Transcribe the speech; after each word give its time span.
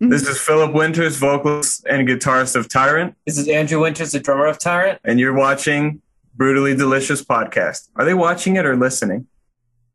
Mm-hmm. 0.00 0.08
This 0.12 0.26
is 0.26 0.40
Philip 0.40 0.72
Winters, 0.72 1.16
vocalist 1.16 1.84
and 1.86 2.08
guitarist 2.08 2.56
of 2.56 2.68
Tyrant, 2.68 3.14
This 3.26 3.36
is 3.36 3.48
Andrew 3.48 3.80
Winters, 3.80 4.12
the 4.12 4.20
drummer 4.20 4.46
of 4.46 4.58
Tyrant. 4.58 4.98
and 5.04 5.20
you're 5.20 5.34
watching 5.34 6.00
Brutally 6.34 6.74
Delicious 6.74 7.22
Podcast. 7.22 7.88
Are 7.96 8.04
they 8.06 8.14
watching 8.14 8.56
it 8.56 8.64
or 8.64 8.76
listening? 8.76 9.26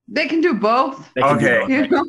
They 0.07 0.28
can 0.28 0.41
do 0.41 0.54
both. 0.54 1.12
They 1.15 1.21
can 1.23 1.38
do 1.39 1.46
Okay. 1.47 1.88
both. 1.88 2.07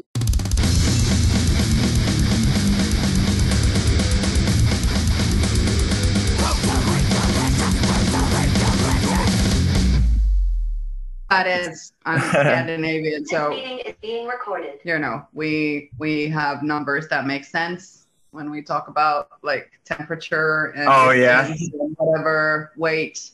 That 11.30 11.46
is, 11.48 11.92
I'm 12.04 12.20
Scandinavian, 12.20 13.22
This 13.28 13.30
so 13.30 13.50
meeting 13.50 13.78
is 13.80 13.94
being 14.00 14.26
recorded. 14.28 14.78
you 14.84 14.98
know 14.98 15.26
we 15.32 15.90
we 15.98 16.28
have 16.28 16.62
numbers 16.62 17.08
that 17.08 17.26
make 17.26 17.44
sense 17.44 18.06
when 18.30 18.50
we 18.50 18.62
talk 18.62 18.88
about 18.88 19.28
like 19.42 19.70
temperature 19.84 20.66
and 20.76 20.88
Oh, 20.88 21.10
yeah. 21.10 21.46
and 21.46 21.96
whatever 21.96 22.72
weight. 22.76 23.30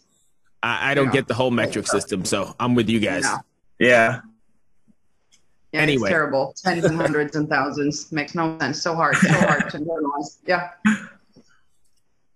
I, 0.62 0.92
I 0.92 0.94
don't 0.94 1.06
Yeah. 1.06 1.12
get 1.12 1.28
the 1.28 1.34
whole 1.34 1.50
metric 1.50 1.86
system, 1.86 2.24
so 2.24 2.54
I'm 2.60 2.74
with 2.74 2.88
you 2.88 3.00
guys. 3.00 3.24
No. 3.24 3.38
Yeah. 3.78 4.20
Yeah, 5.72 5.80
Anyway. 5.80 6.02
it's 6.02 6.10
terrible. 6.10 6.54
Tens 6.62 6.84
and 6.84 6.96
hundreds 6.96 7.34
and 7.34 7.48
thousands 7.48 8.12
makes 8.12 8.34
no 8.34 8.58
sense. 8.58 8.80
So 8.82 8.94
hard, 8.94 9.16
so 9.16 9.32
hard 9.32 9.70
to 9.70 9.78
normalize. 9.78 10.36
Yeah, 10.46 10.70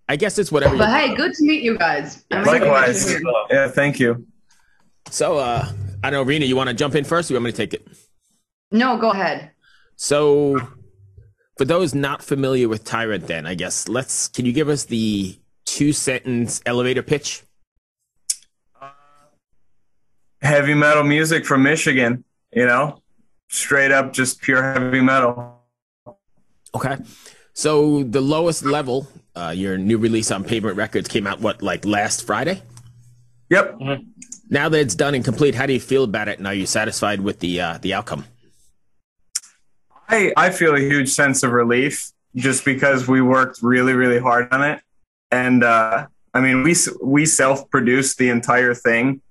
I 0.09 0.15
guess 0.17 0.37
it's 0.39 0.51
whatever. 0.51 0.75
but 0.77 0.89
hey, 0.89 1.15
good 1.15 1.33
to 1.33 1.43
meet 1.43 1.61
you 1.63 1.77
guys. 1.77 2.25
I'm 2.31 2.43
Likewise. 2.45 2.97
excited 3.05 3.19
to 3.23 3.25
hear. 3.25 3.33
Yeah, 3.51 3.67
thank 3.69 3.99
you. 3.99 4.25
So, 5.09 5.37
uh, 5.37 5.67
I 6.03 6.09
know, 6.09 6.21
Rena, 6.23 6.45
you 6.45 6.55
want 6.55 6.69
to 6.69 6.75
jump 6.75 6.95
in 6.95 7.03
first? 7.03 7.29
Or 7.29 7.33
you 7.33 7.37
want 7.37 7.45
me 7.45 7.51
to 7.51 7.57
take 7.57 7.73
it? 7.73 7.87
No, 8.71 8.97
go 8.97 9.11
ahead. 9.11 9.51
So, 9.95 10.59
for 11.57 11.65
those 11.65 11.95
not 11.95 12.21
familiar 12.21 12.69
with 12.69 12.83
Tyrant, 12.83 13.27
then 13.27 13.45
I 13.45 13.55
guess 13.55 13.87
let's. 13.87 14.27
Can 14.27 14.45
you 14.45 14.53
give 14.53 14.69
us 14.69 14.85
the 14.85 15.39
two 15.65 15.91
sentence 15.93 16.61
elevator 16.65 17.01
pitch? 17.01 17.43
Heavy 20.41 20.75
metal 20.75 21.03
music 21.03 21.45
from 21.45 21.63
Michigan, 21.63 22.23
you 22.53 22.65
know? 22.65 23.01
Straight 23.49 23.91
up 23.91 24.13
just 24.13 24.41
pure 24.41 24.61
heavy 24.61 25.01
metal. 25.01 25.63
Okay. 26.75 26.97
So 27.53 28.03
the 28.03 28.21
lowest 28.21 28.63
level, 28.63 29.07
uh, 29.35 29.53
your 29.55 29.79
new 29.79 29.97
release 29.97 30.29
on 30.29 30.43
Pavement 30.43 30.77
Records 30.77 31.07
came 31.07 31.25
out 31.25 31.39
what, 31.39 31.63
like 31.63 31.85
last 31.85 32.27
Friday? 32.27 32.61
Yep. 33.49 33.79
Now 34.49 34.69
that 34.69 34.79
it's 34.79 34.95
done 34.95 35.13
and 35.13 35.25
complete, 35.25 35.55
how 35.55 35.65
do 35.65 35.73
you 35.73 35.79
feel 35.79 36.03
about 36.03 36.27
it? 36.27 36.37
And 36.37 36.47
are 36.47 36.53
you 36.53 36.65
satisfied 36.65 37.21
with 37.21 37.39
the 37.39 37.59
uh, 37.59 37.77
the 37.79 37.93
outcome? 37.93 38.25
I, 40.09 40.33
I 40.37 40.49
feel 40.51 40.75
a 40.75 40.79
huge 40.79 41.09
sense 41.09 41.43
of 41.43 41.51
relief 41.51 42.11
just 42.35 42.63
because 42.63 43.07
we 43.07 43.21
worked 43.21 43.59
really, 43.61 43.93
really 43.93 44.19
hard 44.19 44.47
on 44.53 44.63
it. 44.63 44.81
And 45.31 45.63
uh, 45.63 46.07
I 46.33 46.39
mean, 46.39 46.63
we, 46.63 46.75
we 47.03 47.25
self 47.25 47.69
produced 47.69 48.17
the 48.17 48.29
entire 48.29 48.73
thing. 48.73 49.21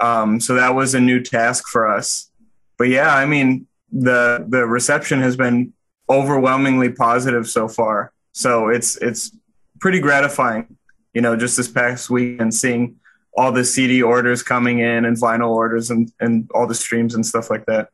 Um, 0.00 0.40
so 0.40 0.54
that 0.54 0.74
was 0.74 0.94
a 0.94 1.00
new 1.00 1.20
task 1.20 1.66
for 1.68 1.88
us. 1.88 2.30
But 2.78 2.88
yeah, 2.88 3.14
I 3.14 3.26
mean, 3.26 3.66
the, 3.90 4.44
the 4.48 4.66
reception 4.66 5.20
has 5.20 5.36
been 5.36 5.72
overwhelmingly 6.08 6.90
positive 6.90 7.48
so 7.48 7.68
far. 7.68 8.12
So 8.32 8.68
it's, 8.68 8.96
it's 8.96 9.36
pretty 9.80 10.00
gratifying, 10.00 10.76
you 11.14 11.20
know, 11.20 11.36
just 11.36 11.56
this 11.56 11.68
past 11.68 12.10
week 12.10 12.40
and 12.40 12.54
seeing 12.54 12.96
all 13.34 13.52
the 13.52 13.64
CD 13.64 14.02
orders 14.02 14.42
coming 14.42 14.80
in 14.80 15.04
and 15.04 15.16
vinyl 15.16 15.50
orders 15.50 15.90
and, 15.90 16.12
and 16.20 16.50
all 16.54 16.66
the 16.66 16.74
streams 16.74 17.14
and 17.14 17.24
stuff 17.24 17.50
like 17.50 17.64
that. 17.66 17.88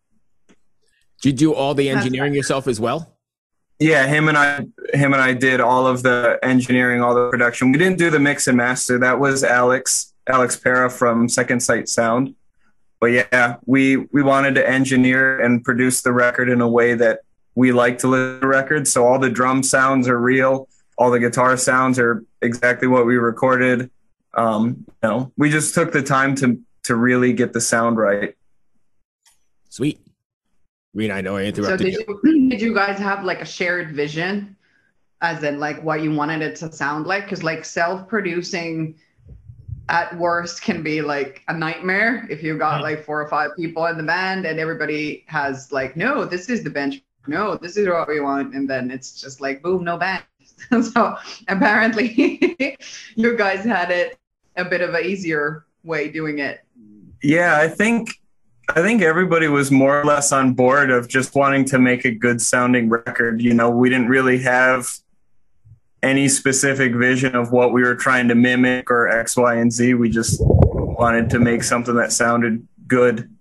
Did 1.23 1.29
you 1.29 1.33
do 1.33 1.55
all 1.55 1.75
the 1.75 1.89
engineering 1.89 2.35
yourself 2.35 2.67
as 2.67 2.81
well? 2.81 3.15
Yeah, 3.81 4.07
him 4.07 4.29
and 4.29 4.37
I, 4.37 4.67
him 4.93 5.13
and 5.13 5.23
I 5.23 5.35
did 5.35 5.61
all 5.61 5.87
of 5.87 6.03
the 6.03 6.39
engineering, 6.43 7.01
all 7.01 7.15
the 7.15 7.31
production. 7.31 7.71
We 7.71 7.79
didn't 7.79 7.99
do 7.99 8.11
the 8.11 8.19
mix 8.19 8.49
and 8.49 8.57
master. 8.57 8.99
That 8.99 9.21
was 9.21 9.45
Alex, 9.45 10.13
Alex 10.29 10.57
Para 10.57 10.91
from 10.91 11.29
Second 11.29 11.61
Sight 11.61 11.89
Sound. 11.89 12.35
But 13.01 13.07
yeah, 13.13 13.57
we 13.67 13.97
we 13.97 14.23
wanted 14.23 14.57
to 14.57 14.69
engineer 14.69 15.41
and 15.41 15.63
produce 15.63 16.03
the 16.03 16.13
record 16.13 16.49
in 16.49 16.61
a 16.61 16.69
way 16.69 16.95
that 16.95 17.21
we 17.55 17.71
like 17.71 17.99
to 17.99 18.09
listen 18.09 18.35
to 18.35 18.41
the 18.41 18.47
record. 18.49 18.89
So 18.89 19.07
all 19.07 19.21
the 19.21 19.31
drum 19.31 19.63
sounds 19.63 20.09
are 20.09 20.19
real. 20.19 20.69
All 20.97 21.13
the 21.13 21.21
guitar 21.21 21.57
sounds 21.57 22.01
are 22.01 22.25
exactly 22.43 22.89
what 22.89 23.07
we 23.07 23.17
recorded. 23.17 23.91
Um, 24.39 24.85
you 25.03 25.09
know, 25.09 25.33
we 25.37 25.51
just 25.51 25.75
took 25.75 25.93
the 25.93 26.03
time 26.03 26.37
to 26.37 26.61
to 26.85 26.95
really 26.95 27.33
get 27.33 27.53
the 27.53 27.61
sound 27.61 27.99
right. 27.99 28.35
Sweet. 29.69 30.01
Rena, 30.95 31.15
I 31.15 31.21
know 31.21 31.37
I 31.37 31.43
So 31.43 31.49
interrupted 31.49 31.79
did 31.79 31.95
you. 31.95 32.21
you 32.25 32.49
did 32.51 32.61
you 32.61 32.73
guys 32.73 32.99
have 32.99 33.25
like 33.25 33.43
a 33.43 33.45
shared 33.45 33.95
vision, 33.95 34.57
as 35.21 35.43
in 35.43 35.59
like 35.59 35.83
what 35.83 36.03
you 36.03 36.15
wanted 36.15 36.41
it 36.43 36.55
to 36.57 36.73
sound 36.73 37.07
like? 37.07 37.25
Because 37.25 37.43
like 37.43 37.65
self 37.65 38.09
producing, 38.09 38.95
at 39.89 40.17
worst 40.17 40.63
can 40.63 40.85
be 40.85 41.03
like 41.03 41.43
a 41.49 41.53
nightmare 41.53 42.25
if 42.31 42.41
you 42.41 42.57
got 42.57 42.81
like 42.81 43.05
four 43.05 43.21
or 43.21 43.29
five 43.29 43.51
people 43.57 43.87
in 43.87 43.97
the 43.97 44.03
band 44.05 44.47
and 44.47 44.61
everybody 44.61 45.25
has 45.27 45.73
like, 45.73 45.97
no, 45.97 46.25
this 46.25 46.49
is 46.49 46.63
the 46.63 46.71
bench. 46.71 47.03
No, 47.27 47.57
this 47.57 47.77
is 47.77 47.89
what 47.89 48.09
we 48.09 48.21
want, 48.21 48.55
and 48.55 48.71
then 48.71 48.91
it's 48.91 49.21
just 49.21 49.41
like 49.41 49.63
boom, 49.63 49.85
no 49.85 49.99
band. 49.99 50.23
so 50.95 51.17
apparently, 51.49 52.79
you 53.17 53.37
guys 53.37 53.65
had 53.65 53.91
it 53.91 54.17
a 54.59 54.65
bit 54.65 54.81
of 54.81 54.95
an 54.95 55.05
easier 55.05 55.65
way 55.85 56.09
doing 56.09 56.41
it. 56.41 56.61
Yeah, 57.23 57.57
I 57.59 57.69
think 57.69 58.11
I 58.75 58.83
think 58.83 59.01
everybody 59.01 59.49
was 59.49 59.71
more 59.71 60.01
or 60.01 60.05
less 60.05 60.31
on 60.31 60.53
board 60.53 60.91
of 60.91 61.09
just 61.09 61.35
wanting 61.35 61.65
to 61.67 61.79
make 61.79 62.05
a 62.05 62.11
good 62.11 62.43
sounding 62.43 62.91
record. 62.91 63.41
You 63.41 63.55
know, 63.55 63.71
we 63.71 63.89
didn't 63.89 64.09
really 64.09 64.39
have 64.41 64.93
any 66.03 66.29
specific 66.29 66.95
vision 66.95 67.35
of 67.35 67.51
what 67.51 67.73
we 67.73 67.83
were 67.83 67.95
trying 67.95 68.29
to 68.29 68.35
mimic 68.35 68.91
or 68.91 69.09
X, 69.09 69.37
Y, 69.37 69.55
and 69.57 69.73
Z. 69.73 69.95
We 69.95 70.11
just 70.11 70.39
wanted 70.41 71.31
to 71.31 71.41
make 71.41 71.63
something 71.63 71.95
that 71.97 72.13
sounded 72.13 72.67
good. 72.87 73.35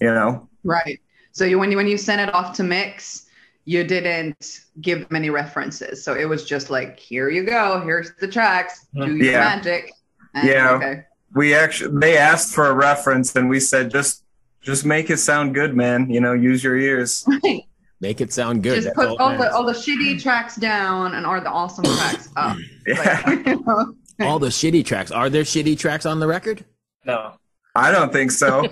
You 0.00 0.08
know, 0.08 0.48
Right. 0.64 1.00
So 1.32 1.44
you 1.44 1.58
when 1.58 1.70
you 1.70 1.76
when 1.76 1.86
you 1.88 1.96
sent 1.98 2.20
it 2.20 2.32
off 2.34 2.54
to 2.56 2.62
mix, 2.62 3.26
you 3.64 3.84
didn't 3.84 4.60
give 4.80 5.10
many 5.10 5.30
references. 5.30 6.04
So 6.04 6.14
it 6.14 6.24
was 6.24 6.44
just 6.44 6.70
like, 6.70 6.98
here 6.98 7.28
you 7.30 7.44
go, 7.44 7.80
here's 7.80 8.12
the 8.20 8.28
tracks, 8.28 8.86
do 8.94 9.14
your 9.16 9.32
Yeah. 9.32 9.38
magic. 9.40 9.92
And- 10.34 10.48
Yeah. 10.48 10.70
Okay. 10.72 11.04
we 11.34 11.54
actually 11.54 11.98
they 12.00 12.16
asked 12.16 12.54
for 12.54 12.66
a 12.66 12.72
reference, 12.74 13.34
and 13.36 13.48
we 13.48 13.60
said 13.60 13.90
just 13.90 14.24
just 14.62 14.84
make 14.84 15.10
it 15.10 15.16
sound 15.18 15.54
good, 15.54 15.74
man. 15.76 16.08
You 16.10 16.20
know, 16.20 16.32
use 16.34 16.62
your 16.64 16.76
ears. 16.76 17.26
Right. 17.44 17.62
Make 18.00 18.20
it 18.20 18.32
sound 18.32 18.64
good. 18.64 18.74
Just 18.82 18.86
That's 18.88 18.96
put 18.96 19.08
all 19.10 19.16
all 19.18 19.38
the 19.38 19.52
all 19.54 19.64
the 19.64 19.72
shitty 19.72 20.20
tracks 20.20 20.56
down 20.56 21.14
and 21.14 21.24
or 21.24 21.40
the 21.40 21.48
awesome 21.50 21.84
tracks 21.98 22.28
up. 22.36 22.56
Yeah, 22.86 23.22
Like, 23.26 23.46
you 23.46 23.64
know? 23.64 23.94
all 24.20 24.38
the 24.40 24.48
shitty 24.48 24.84
tracks. 24.84 25.10
Are 25.12 25.30
there 25.30 25.44
shitty 25.44 25.78
tracks 25.78 26.04
on 26.04 26.18
the 26.18 26.26
record? 26.26 26.64
No. 27.06 27.34
I 27.76 27.90
don't 27.92 28.12
think 28.12 28.32
so. 28.32 28.66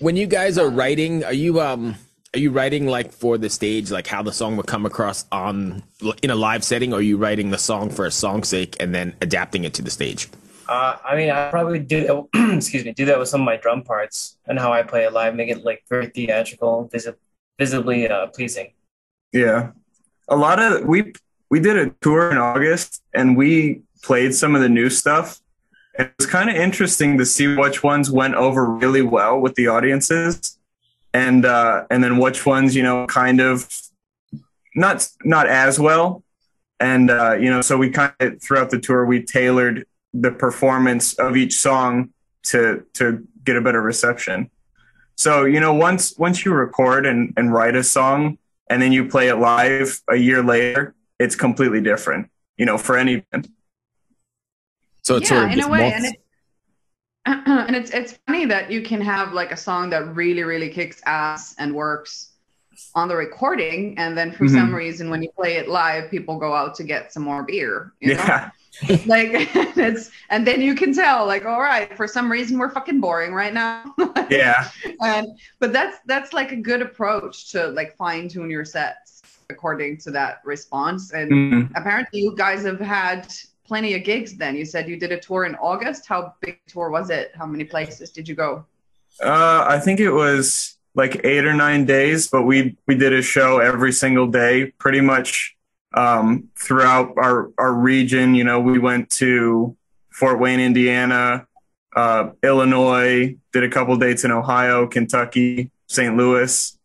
When 0.00 0.16
you 0.16 0.26
guys 0.26 0.58
are 0.58 0.68
writing, 0.68 1.22
are 1.24 1.32
you 1.32 1.60
um 1.60 1.94
are 2.34 2.38
you 2.38 2.50
writing 2.50 2.86
like 2.86 3.12
for 3.12 3.38
the 3.38 3.48
stage, 3.48 3.90
like 3.90 4.06
how 4.06 4.22
the 4.22 4.32
song 4.32 4.56
would 4.56 4.66
come 4.66 4.84
across 4.84 5.24
on 5.30 5.82
in 6.22 6.30
a 6.30 6.34
live 6.34 6.64
setting, 6.64 6.92
or 6.92 6.98
are 6.98 7.02
you 7.02 7.16
writing 7.16 7.50
the 7.50 7.58
song 7.58 7.90
for 7.90 8.06
a 8.06 8.10
song's 8.10 8.48
sake 8.48 8.76
and 8.80 8.94
then 8.94 9.14
adapting 9.20 9.64
it 9.64 9.72
to 9.74 9.82
the 9.82 9.90
stage? 9.90 10.28
Uh, 10.68 10.96
I 11.04 11.14
mean, 11.14 11.30
I 11.30 11.50
probably 11.50 11.78
do 11.78 12.28
excuse 12.34 12.84
me, 12.84 12.92
do 12.92 13.04
that 13.04 13.18
with 13.18 13.28
some 13.28 13.40
of 13.40 13.44
my 13.44 13.56
drum 13.56 13.82
parts 13.82 14.36
and 14.46 14.58
how 14.58 14.72
I 14.72 14.82
play 14.82 15.04
it 15.04 15.12
live, 15.12 15.34
make 15.36 15.48
it 15.48 15.64
like 15.64 15.84
very 15.88 16.06
theatrical, 16.06 16.88
visi- 16.90 17.12
visibly 17.58 18.08
uh, 18.08 18.26
pleasing. 18.28 18.72
Yeah. 19.32 19.70
A 20.28 20.36
lot 20.36 20.58
of 20.58 20.84
we 20.84 21.12
we 21.50 21.60
did 21.60 21.76
a 21.76 21.90
tour 22.00 22.32
in 22.32 22.38
August 22.38 23.02
and 23.12 23.36
we 23.36 23.82
played 24.02 24.34
some 24.34 24.56
of 24.56 24.60
the 24.60 24.68
new 24.68 24.90
stuff. 24.90 25.40
It 25.96 26.12
was 26.18 26.26
kind 26.26 26.50
of 26.50 26.56
interesting 26.56 27.18
to 27.18 27.26
see 27.26 27.54
which 27.54 27.84
ones 27.84 28.10
went 28.10 28.34
over 28.34 28.64
really 28.64 29.02
well 29.02 29.38
with 29.38 29.54
the 29.54 29.68
audiences 29.68 30.58
and 31.14 31.46
uh 31.46 31.86
and 31.90 32.04
then 32.04 32.18
which 32.18 32.44
ones, 32.44 32.76
you 32.76 32.82
know, 32.82 33.06
kind 33.06 33.40
of 33.40 33.72
not 34.74 35.08
not 35.24 35.46
as 35.48 35.78
well. 35.80 36.22
And 36.80 37.10
uh 37.10 37.36
you 37.40 37.48
know, 37.48 37.62
so 37.62 37.78
we 37.78 37.88
kind 37.88 38.12
of 38.20 38.42
throughout 38.42 38.70
the 38.70 38.78
tour 38.78 39.06
we 39.06 39.22
tailored 39.22 39.86
the 40.12 40.30
performance 40.30 41.14
of 41.14 41.36
each 41.36 41.54
song 41.54 42.10
to 42.44 42.84
to 42.94 43.26
get 43.44 43.56
a 43.56 43.60
better 43.60 43.80
reception. 43.80 44.50
So, 45.16 45.44
you 45.44 45.60
know, 45.60 45.72
once 45.72 46.18
once 46.18 46.44
you 46.44 46.52
record 46.52 47.06
and 47.06 47.32
and 47.36 47.52
write 47.52 47.76
a 47.76 47.84
song, 47.84 48.38
and 48.68 48.82
then 48.82 48.92
you 48.92 49.08
play 49.08 49.28
it 49.28 49.36
live 49.36 50.00
a 50.10 50.16
year 50.16 50.42
later, 50.42 50.94
it's 51.20 51.36
completely 51.36 51.80
different, 51.80 52.28
you 52.56 52.66
know, 52.66 52.76
for 52.76 52.96
any 52.98 53.24
band. 53.30 53.48
So 55.02 55.16
it's 55.16 55.30
yeah, 55.30 55.40
sort 55.40 55.52
of 55.52 55.58
in 55.58 55.60
a 55.60 55.68
way, 55.68 55.78
multi- 55.78 55.94
and 55.94 56.04
it's 56.06 56.23
and 57.26 57.74
it's 57.76 57.90
it's 57.90 58.18
funny 58.26 58.44
that 58.46 58.70
you 58.70 58.82
can 58.82 59.00
have 59.00 59.32
like 59.32 59.52
a 59.52 59.56
song 59.56 59.90
that 59.90 60.14
really 60.14 60.42
really 60.44 60.68
kicks 60.68 61.00
ass 61.06 61.54
and 61.58 61.74
works 61.74 62.30
on 62.96 63.08
the 63.08 63.16
recording, 63.16 63.96
and 63.98 64.18
then 64.18 64.32
for 64.32 64.44
Mhm. 64.44 64.50
some 64.50 64.74
reason 64.74 65.08
when 65.08 65.22
you 65.22 65.30
play 65.36 65.56
it 65.56 65.68
live, 65.68 66.10
people 66.10 66.38
go 66.38 66.52
out 66.52 66.74
to 66.76 66.84
get 66.84 67.12
some 67.12 67.22
more 67.22 67.42
beer. 67.44 67.92
You 68.00 68.14
know? 68.14 68.22
Yeah. 68.24 68.50
like 69.06 69.28
it's 69.76 70.10
and 70.30 70.44
then 70.44 70.60
you 70.60 70.74
can 70.74 70.92
tell 70.92 71.26
like 71.26 71.44
all 71.46 71.60
right 71.60 71.96
for 71.96 72.08
some 72.08 72.30
reason 72.30 72.58
we're 72.58 72.70
fucking 72.70 73.00
boring 73.00 73.32
right 73.32 73.54
now 73.54 73.94
Yeah. 74.30 74.68
and 75.00 75.28
but 75.60 75.72
that's 75.72 75.98
that's 76.06 76.32
like 76.32 76.50
a 76.50 76.56
good 76.56 76.82
approach 76.82 77.52
to 77.52 77.68
like 77.68 77.96
fine 77.96 78.28
tune 78.28 78.50
your 78.50 78.64
sets 78.64 79.22
according 79.50 79.98
to 79.98 80.10
that 80.10 80.40
response. 80.44 81.12
And 81.12 81.30
Mhm. 81.30 81.70
apparently, 81.76 82.20
you 82.22 82.34
guys 82.36 82.64
have 82.64 82.80
had 82.80 83.32
plenty 83.64 83.94
of 83.94 84.04
gigs. 84.04 84.36
Then 84.36 84.56
you 84.56 84.64
said 84.64 84.88
you 84.88 84.96
did 84.96 85.12
a 85.12 85.18
tour 85.18 85.44
in 85.44 85.54
August. 85.56 86.06
How 86.06 86.34
big 86.40 86.60
tour 86.66 86.90
was 86.90 87.10
it? 87.10 87.32
How 87.34 87.46
many 87.46 87.64
places 87.64 88.10
did 88.10 88.28
you 88.28 88.34
go? 88.34 88.64
Uh, 89.22 89.64
I 89.66 89.78
think 89.78 90.00
it 90.00 90.10
was 90.10 90.76
like 90.94 91.24
eight 91.24 91.44
or 91.44 91.54
nine 91.54 91.84
days, 91.84 92.28
but 92.28 92.42
we 92.42 92.76
we 92.86 92.94
did 92.94 93.12
a 93.12 93.22
show 93.22 93.58
every 93.58 93.92
single 93.92 94.26
day, 94.26 94.72
pretty 94.78 95.00
much 95.00 95.56
um, 95.94 96.48
throughout 96.58 97.14
our 97.16 97.50
our 97.58 97.72
region. 97.72 98.34
You 98.34 98.44
know, 98.44 98.60
we 98.60 98.78
went 98.78 99.10
to 99.10 99.76
Fort 100.10 100.38
Wayne, 100.38 100.60
Indiana, 100.60 101.46
uh, 101.96 102.30
Illinois, 102.42 103.36
did 103.52 103.64
a 103.64 103.68
couple 103.68 103.96
dates 103.96 104.24
in 104.24 104.30
Ohio, 104.30 104.86
Kentucky, 104.86 105.70
St. 105.88 106.16
Louis, 106.16 106.78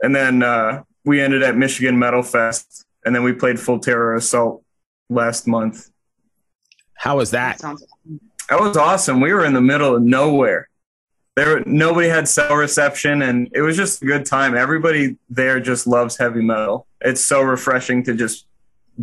and 0.00 0.14
then 0.14 0.42
uh, 0.42 0.82
we 1.04 1.20
ended 1.20 1.42
at 1.42 1.56
Michigan 1.56 1.98
Metal 1.98 2.22
Fest, 2.22 2.84
and 3.04 3.14
then 3.14 3.22
we 3.22 3.32
played 3.32 3.58
Full 3.60 3.78
Terror 3.78 4.14
Assault 4.14 4.62
last 5.08 5.46
month. 5.46 5.90
How 7.06 7.16
was 7.16 7.30
that? 7.30 7.58
That 7.58 8.60
was 8.60 8.76
awesome. 8.76 9.20
We 9.20 9.32
were 9.32 9.44
in 9.44 9.52
the 9.54 9.60
middle 9.60 9.94
of 9.94 10.02
nowhere. 10.02 10.68
There, 11.36 11.62
nobody 11.66 12.08
had 12.08 12.26
cell 12.26 12.56
reception, 12.56 13.22
and 13.22 13.48
it 13.52 13.60
was 13.60 13.76
just 13.76 14.02
a 14.02 14.06
good 14.06 14.26
time. 14.26 14.56
Everybody 14.56 15.16
there 15.30 15.60
just 15.60 15.86
loves 15.86 16.16
heavy 16.16 16.42
metal. 16.42 16.88
It's 17.00 17.20
so 17.20 17.42
refreshing 17.42 18.02
to 18.04 18.14
just 18.14 18.46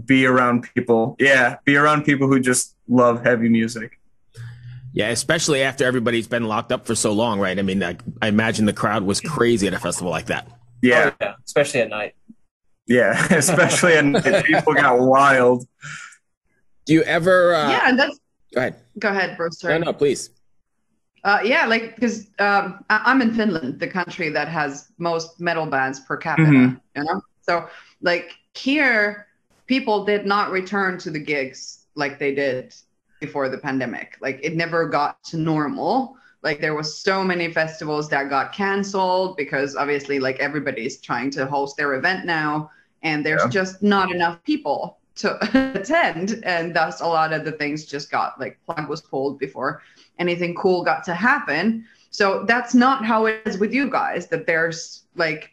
be 0.06 0.26
around 0.26 0.68
people. 0.76 1.16
Yeah, 1.18 1.58
be 1.64 1.78
around 1.78 2.04
people 2.04 2.28
who 2.28 2.42
just 2.42 2.76
love 2.90 3.24
heavy 3.24 3.48
music. 3.48 4.00
Yeah, 4.92 5.10
especially 5.10 5.64
after 5.64 5.86
everybody's 5.86 6.28
been 6.28 6.44
locked 6.44 6.74
up 6.74 6.86
for 6.86 6.96
so 6.96 7.14
long, 7.14 7.40
right? 7.40 7.58
I 7.58 7.62
mean, 7.62 7.82
I, 7.82 7.96
I 8.22 8.28
imagine 8.28 8.66
the 8.66 8.74
crowd 8.74 9.04
was 9.04 9.22
crazy 9.22 9.66
at 9.68 9.74
a 9.74 9.80
festival 9.80 10.12
like 10.12 10.26
that. 10.26 10.48
Yeah, 10.82 11.12
Oh, 11.12 11.16
yeah, 11.22 11.34
especially 11.46 11.80
at 11.82 11.90
night. 11.90 12.16
yeah. 12.86 13.28
Especially 13.34 13.96
and 13.96 14.22
people 14.44 14.74
got 14.74 15.00
wild. 15.00 15.66
Do 16.86 16.94
you 16.94 17.04
ever? 17.04 17.56
Uh, 17.56 17.70
yeah, 17.72 17.82
and 17.86 17.98
that's 18.00 18.20
Go 18.54 18.60
ahead. 18.62 18.76
go 19.00 19.10
ahead, 19.10 19.38
Bruce. 19.38 19.64
No, 19.64 19.78
no, 19.78 19.94
please. 19.94 20.30
Uh, 21.24 21.40
yeah, 21.44 21.66
like 21.66 21.96
because 21.96 22.28
um, 22.40 22.84
I- 22.90 23.02
I'm 23.06 23.22
in 23.22 23.34
Finland, 23.34 23.80
the 23.80 23.88
country 23.88 24.30
that 24.30 24.48
has 24.50 24.92
most 24.98 25.40
metal 25.40 25.66
bands 25.66 26.02
per 26.02 26.18
capita. 26.18 26.48
Mhm. 26.52 26.82
You 26.96 27.04
know, 27.04 27.22
so 27.42 27.68
like 28.02 28.34
here, 28.56 29.28
people 29.66 30.04
did 30.06 30.26
not 30.26 30.52
return 30.52 30.98
to 31.00 31.10
the 31.10 31.20
gigs 31.20 31.86
like 31.96 32.20
they 32.20 32.36
did 32.36 32.76
before 33.22 33.48
the 33.48 33.58
pandemic. 33.58 34.18
Like 34.20 34.40
it 34.44 34.56
never 34.56 34.88
got 34.88 35.24
to 35.26 35.38
normal. 35.38 36.18
Like 36.44 36.60
there 36.60 36.76
was 36.76 36.98
so 36.98 37.24
many 37.24 37.54
festivals 37.54 38.10
that 38.10 38.30
got 38.30 38.52
canceled 38.52 39.38
because 39.38 39.78
obviously 39.78 40.20
like 40.20 40.40
everybody's 40.40 41.00
trying 41.00 41.32
to 41.32 41.46
host 41.46 41.78
their 41.78 41.94
event 41.94 42.26
now, 42.26 42.70
and 43.02 43.26
there's 43.26 43.42
Yeah. 43.44 43.50
just 43.50 43.82
not 43.82 44.12
enough 44.12 44.44
people 44.44 45.00
to 45.16 45.38
attend, 45.80 46.42
and 46.44 46.76
thus 46.76 47.02
a 47.02 47.08
lot 47.08 47.34
of 47.34 47.46
the 47.46 47.52
things 47.52 47.86
just 47.86 48.12
got 48.12 48.40
like 48.40 48.60
plug 48.66 48.90
was 48.90 49.02
pulled 49.02 49.40
before 49.40 49.82
anything 50.20 50.56
cool 50.56 50.84
got 50.84 51.04
to 51.06 51.14
happen. 51.14 51.86
So 52.10 52.44
that's 52.46 52.76
not 52.76 53.04
how 53.04 53.26
it 53.26 53.42
is 53.46 53.58
with 53.58 53.74
you 53.74 53.90
guys. 53.90 54.28
That 54.28 54.46
there's 54.46 55.04
like 55.16 55.52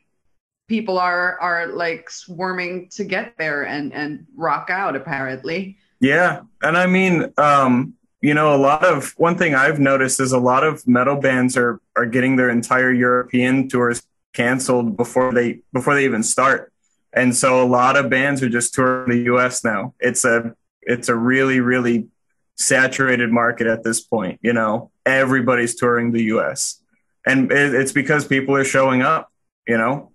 people 0.69 0.99
are 0.99 1.39
are 1.41 1.67
like 1.69 2.11
swarming 2.11 2.89
to 2.91 3.05
get 3.05 3.37
there 3.39 3.65
and 3.65 3.93
and 3.93 4.27
rock 4.37 4.71
out. 4.71 4.97
Apparently, 4.97 5.77
Yeah, 6.01 6.43
and 6.63 6.77
I 6.77 6.87
mean, 6.87 7.33
um, 7.37 7.95
you 8.21 8.35
know, 8.35 8.55
a 8.55 8.59
lot 8.59 8.85
of 8.85 9.15
one 9.17 9.37
thing 9.37 9.55
I've 9.55 9.81
noticed 9.81 10.21
is 10.21 10.33
a 10.33 10.39
lot 10.39 10.65
of 10.65 10.87
metal 10.87 11.17
bands 11.17 11.56
are 11.56 11.81
are 11.97 12.06
getting 12.06 12.37
their 12.37 12.51
entire 12.51 12.93
European 12.93 13.69
tours 13.69 14.03
canceled 14.33 14.97
before 14.97 15.33
they 15.33 15.61
before 15.73 15.95
they 15.95 16.05
even 16.05 16.23
start, 16.23 16.69
and 17.12 17.35
so 17.35 17.62
a 17.62 17.67
lot 17.67 17.97
of 17.97 18.09
bands 18.11 18.43
are 18.43 18.49
just 18.49 18.75
touring 18.75 19.11
the 19.11 19.25
U.S. 19.25 19.65
now. 19.65 19.95
It's 20.01 20.25
a 20.25 20.55
it's 20.83 21.09
a 21.09 21.15
really 21.15 21.61
really 21.61 22.09
saturated 22.57 23.31
market 23.31 23.67
at 23.67 23.83
this 23.83 24.01
point. 24.01 24.39
You 24.43 24.53
know, 24.53 24.91
everybody's 25.07 25.75
touring 25.75 26.12
the 26.12 26.25
U.S. 26.25 26.83
and 27.27 27.51
it's 27.51 27.93
because 27.93 28.27
people 28.27 28.57
are 28.57 28.65
showing 28.65 29.03
up. 29.03 29.31
You 29.67 29.79
know, 29.79 30.12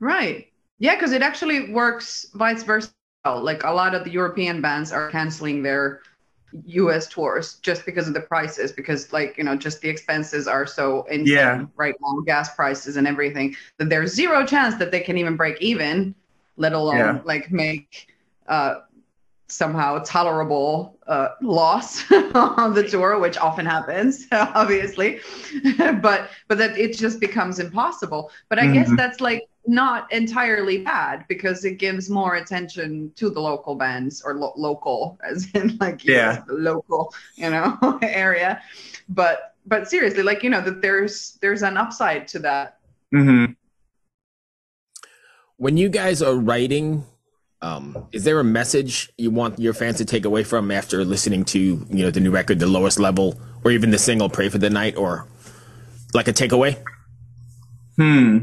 right? 0.00 0.46
Yeah, 0.78 0.94
because 0.94 1.12
it 1.12 1.22
actually 1.22 1.72
works 1.72 2.26
vice 2.34 2.62
versa. 2.62 2.90
Like 3.24 3.64
a 3.64 3.70
lot 3.70 3.94
of 3.94 4.04
the 4.04 4.10
European 4.10 4.60
bands 4.60 4.92
are 4.92 5.10
canceling 5.10 5.62
their 5.62 6.00
US 6.66 7.08
tours 7.08 7.54
just 7.62 7.84
because 7.84 8.08
of 8.08 8.14
the 8.14 8.20
prices, 8.20 8.72
because 8.72 9.12
like, 9.12 9.36
you 9.38 9.44
know, 9.44 9.56
just 9.56 9.80
the 9.80 9.88
expenses 9.88 10.46
are 10.48 10.66
so 10.66 11.04
insane 11.10 11.32
Yeah. 11.32 11.66
right 11.76 11.94
now, 12.00 12.20
gas 12.26 12.54
prices 12.54 12.96
and 12.96 13.06
everything, 13.06 13.54
that 13.78 13.88
there's 13.90 14.14
zero 14.14 14.44
chance 14.46 14.76
that 14.76 14.90
they 14.92 15.00
can 15.00 15.16
even 15.18 15.36
break 15.36 15.60
even, 15.60 16.14
let 16.56 16.72
alone 16.72 17.20
Yeah. 17.20 17.22
like 17.24 17.50
make 17.52 18.06
uh 18.48 18.76
somehow 19.48 19.98
tolerable 20.04 20.98
uh, 21.06 21.28
loss 21.40 22.10
on 22.34 22.74
the 22.74 22.86
tour, 22.88 23.18
which 23.18 23.36
often 23.38 23.64
happens, 23.66 24.26
obviously. 24.32 25.20
but 26.02 26.30
but 26.48 26.58
that 26.58 26.76
it 26.78 26.96
just 26.96 27.20
becomes 27.20 27.58
impossible. 27.58 28.30
But 28.48 28.58
I 28.58 28.66
guess 28.66 28.92
Mhm. 28.92 28.96
that's 28.96 29.20
like 29.20 29.42
not 29.66 30.10
entirely 30.12 30.78
bad 30.78 31.24
because 31.28 31.64
it 31.64 31.78
gives 31.78 32.08
more 32.08 32.36
attention 32.36 33.12
to 33.16 33.30
the 33.30 33.40
local 33.40 33.74
bands 33.74 34.22
or 34.24 34.34
lo- 34.34 34.54
local, 34.56 35.18
as 35.28 35.48
in 35.54 35.76
like 35.80 36.04
Yeah. 36.04 36.42
the 36.46 36.54
local, 36.54 37.12
you 37.36 37.50
know, 37.50 37.76
area. 38.02 38.60
But 39.08 39.54
but 39.66 39.88
seriously, 39.88 40.22
like 40.22 40.42
you 40.42 40.50
know 40.50 40.60
that 40.60 40.80
there's 40.82 41.38
there's 41.42 41.62
an 41.62 41.76
upside 41.76 42.28
to 42.28 42.38
that. 42.40 42.78
mm-hmm. 43.14 43.52
When 45.58 45.76
you 45.76 45.88
guys 45.88 46.20
are 46.22 46.34
writing, 46.34 47.04
um, 47.62 48.06
is 48.12 48.24
there 48.24 48.38
a 48.38 48.44
message 48.44 49.10
you 49.16 49.30
want 49.30 49.58
your 49.58 49.72
fans 49.72 49.96
to 49.96 50.04
take 50.04 50.24
away 50.26 50.44
from 50.44 50.70
after 50.70 51.04
listening 51.04 51.44
to 51.46 51.58
you 51.58 52.04
know 52.04 52.10
the 52.10 52.20
new 52.20 52.30
record, 52.30 52.58
the 52.58 52.66
lowest 52.66 52.98
level, 52.98 53.40
or 53.64 53.70
even 53.70 53.90
the 53.90 53.98
single 53.98 54.28
"Pray 54.28 54.48
for 54.50 54.58
the 54.58 54.70
Night," 54.70 54.96
or 54.96 55.26
like 56.14 56.28
a 56.28 56.32
takeaway? 56.32 56.76
Hmm. 57.96 58.38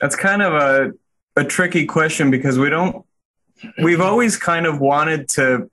That's 0.00 0.16
kind 0.16 0.42
of 0.42 0.54
a 0.54 0.92
a 1.36 1.44
tricky 1.44 1.86
question 1.86 2.30
because 2.30 2.58
we 2.58 2.68
don't 2.68 3.04
we've 3.82 4.00
always 4.00 4.36
kind 4.36 4.66
of 4.66 4.80
wanted 4.80 5.28
to 5.28 5.70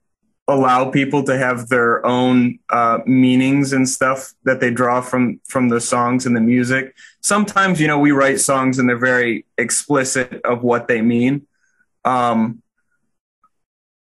allow 0.48 0.90
people 0.90 1.24
to 1.24 1.36
have 1.36 1.68
their 1.68 2.04
own 2.06 2.58
uh, 2.70 2.98
meanings 3.04 3.72
and 3.72 3.88
stuff 3.88 4.32
that 4.44 4.60
they 4.60 4.70
draw 4.70 5.00
from 5.00 5.40
from 5.44 5.68
the 5.68 5.80
songs 5.80 6.26
and 6.26 6.36
the 6.36 6.40
music. 6.40 6.94
Sometimes, 7.20 7.80
you 7.80 7.88
know, 7.88 7.98
we 7.98 8.12
write 8.12 8.40
songs 8.40 8.78
and 8.78 8.88
they're 8.88 8.98
very 8.98 9.44
explicit 9.58 10.40
of 10.44 10.62
what 10.62 10.86
they 10.86 11.02
mean. 11.02 11.46
Um, 12.04 12.62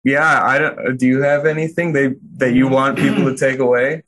yeah, 0.02 0.42
I 0.42 0.58
don't. 0.58 0.96
Do 0.98 1.06
you 1.06 1.20
have 1.20 1.44
anything 1.44 1.92
they 1.92 2.14
that 2.36 2.54
you 2.54 2.68
want 2.68 2.98
people 2.98 3.24
to 3.24 3.36
take 3.36 3.58
away? 3.58 4.04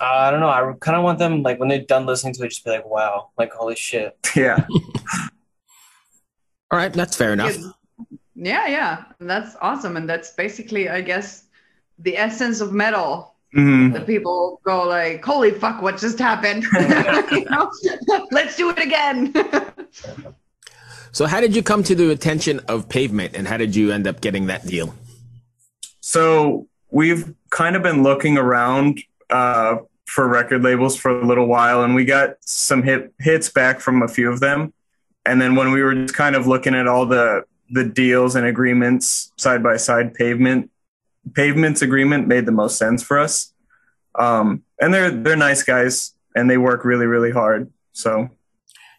Uh, 0.00 0.04
I 0.04 0.30
don't 0.30 0.40
know. 0.40 0.48
I 0.48 0.72
kind 0.80 0.96
of 0.96 1.04
want 1.04 1.18
them 1.18 1.42
like 1.42 1.58
when 1.58 1.68
they're 1.68 1.82
done 1.82 2.06
listening 2.06 2.34
to 2.34 2.44
it, 2.44 2.48
just 2.48 2.64
be 2.64 2.70
like, 2.70 2.86
"Wow, 2.86 3.30
like 3.38 3.52
holy 3.52 3.76
shit." 3.76 4.16
Yeah, 4.36 4.66
All 6.70 6.78
right, 6.78 6.92
that's 6.92 7.16
fair 7.16 7.32
enough. 7.32 7.56
Yeah, 8.34 8.66
yeah, 8.66 9.04
that's 9.18 9.56
awesome, 9.60 9.96
and 9.96 10.08
that's 10.08 10.30
basically, 10.30 10.88
I 10.88 11.00
guess, 11.00 11.44
the 11.98 12.16
essence 12.16 12.60
of 12.60 12.72
metal. 12.72 13.34
Mhm. 13.56 13.94
that 13.94 14.06
people 14.06 14.60
go 14.62 14.86
like, 14.86 15.24
"Holy 15.24 15.50
fuck, 15.50 15.80
what 15.80 15.96
just 15.96 16.18
happened?" 16.18 16.64
You 17.32 17.46
know? 17.46 17.70
Let's 18.30 18.56
do 18.56 18.68
it 18.70 18.78
again. 18.78 19.32
So, 21.12 21.24
how 21.24 21.40
did 21.40 21.56
you 21.56 21.62
come 21.62 21.82
to 21.84 21.94
the 21.94 22.10
attention 22.10 22.60
of 22.68 22.90
Pavement, 22.90 23.34
and 23.34 23.48
how 23.48 23.56
did 23.56 23.74
you 23.74 23.90
end 23.90 24.06
up 24.06 24.20
getting 24.20 24.46
that 24.48 24.66
deal? 24.66 24.94
So 26.00 26.68
we've 26.90 27.34
kind 27.50 27.76
of 27.76 27.82
been 27.82 28.02
looking 28.02 28.38
around 28.38 29.00
uh, 29.30 29.78
for 30.06 30.26
record 30.26 30.62
labels 30.62 30.96
for 30.96 31.10
a 31.20 31.26
little 31.26 31.46
while, 31.46 31.82
and 31.82 31.94
we 31.94 32.04
got 32.04 32.36
some 32.40 32.82
hit, 32.82 33.12
hits 33.18 33.50
back 33.50 33.80
from 33.80 34.02
a 34.02 34.08
few 34.08 34.30
of 34.30 34.40
them. 34.40 34.72
And 35.26 35.40
then 35.40 35.54
when 35.54 35.72
we 35.72 35.82
were 35.82 35.94
just 35.94 36.14
kind 36.14 36.34
of 36.34 36.46
looking 36.46 36.74
at 36.74 36.86
all 36.86 37.06
the 37.06 37.44
the 37.70 37.84
deals 37.84 38.34
and 38.34 38.46
agreements 38.46 39.30
side 39.36 39.62
by 39.62 39.76
side, 39.76 40.14
pavement 40.14 40.70
pavement's 41.34 41.82
agreement 41.82 42.26
made 42.26 42.46
the 42.46 42.52
most 42.52 42.78
sense 42.78 43.02
for 43.02 43.18
us. 43.18 43.52
Um, 44.18 44.62
and 44.80 44.92
they're 44.94 45.10
they're 45.10 45.36
nice 45.36 45.62
guys, 45.62 46.14
and 46.34 46.48
they 46.48 46.56
work 46.56 46.84
really 46.84 47.06
really 47.06 47.30
hard. 47.30 47.70
So 47.92 48.30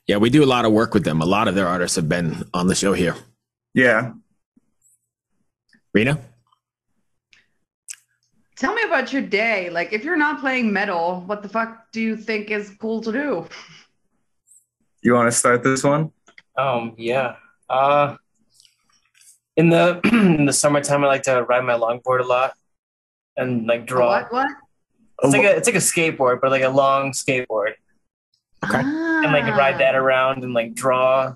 Yeah, 0.08 0.18
we 0.18 0.30
do 0.30 0.44
a 0.44 0.46
lot 0.46 0.66
of 0.66 0.72
work 0.72 0.94
with 0.94 1.04
them. 1.04 1.22
A 1.22 1.26
lot 1.26 1.48
of 1.48 1.56
their 1.56 1.68
artists 1.68 1.96
have 1.96 2.08
been 2.08 2.44
on 2.54 2.68
the 2.68 2.76
show 2.76 2.94
here. 2.94 3.16
yeah, 3.74 4.14
Rena? 5.94 6.20
Tell 8.60 8.74
me 8.74 8.82
about 8.84 9.14
your 9.14 9.22
day. 9.22 9.70
Like, 9.70 9.94
if 9.94 10.04
you're 10.04 10.18
not 10.18 10.42
playing 10.42 10.74
metal, 10.74 11.24
what 11.26 11.42
the 11.42 11.48
fuck 11.48 11.92
do 11.94 12.02
you 12.02 12.18
think 12.18 12.52
is 12.52 12.76
cool 12.80 13.00
to 13.02 13.12
do? 13.12 13.48
you 15.02 15.14
want 15.14 15.28
to 15.28 15.32
start 15.32 15.64
this 15.64 15.82
one? 15.82 16.12
Um, 16.58 16.94
yeah. 16.98 17.36
Uh, 17.70 18.18
in 19.56 19.70
the 19.70 20.02
in 20.12 20.46
the 20.46 20.52
summertime, 20.52 21.06
I 21.06 21.08
like 21.08 21.24
to 21.24 21.44
ride 21.44 21.64
my 21.64 21.74
longboard 21.74 22.20
a 22.20 22.24
lot 22.28 22.54
and 23.38 23.66
like 23.66 23.86
draw. 23.86 24.08
What? 24.10 24.34
What? 24.34 24.48
It's 25.24 25.34
like 25.34 25.46
a 25.46 25.56
it's 25.56 25.68
like 25.68 25.76
a 25.76 25.80
skateboard, 25.80 26.42
but 26.42 26.52
like 26.52 26.64
a 26.64 26.70
long 26.70 27.14
skateboard, 27.14 27.74
Okay. 28.66 28.80
and 28.80 29.32
like 29.32 29.46
ride 29.56 29.80
that 29.80 29.96
around 29.96 30.44
and 30.44 30.54
like 30.54 30.74
draw. 30.74 31.34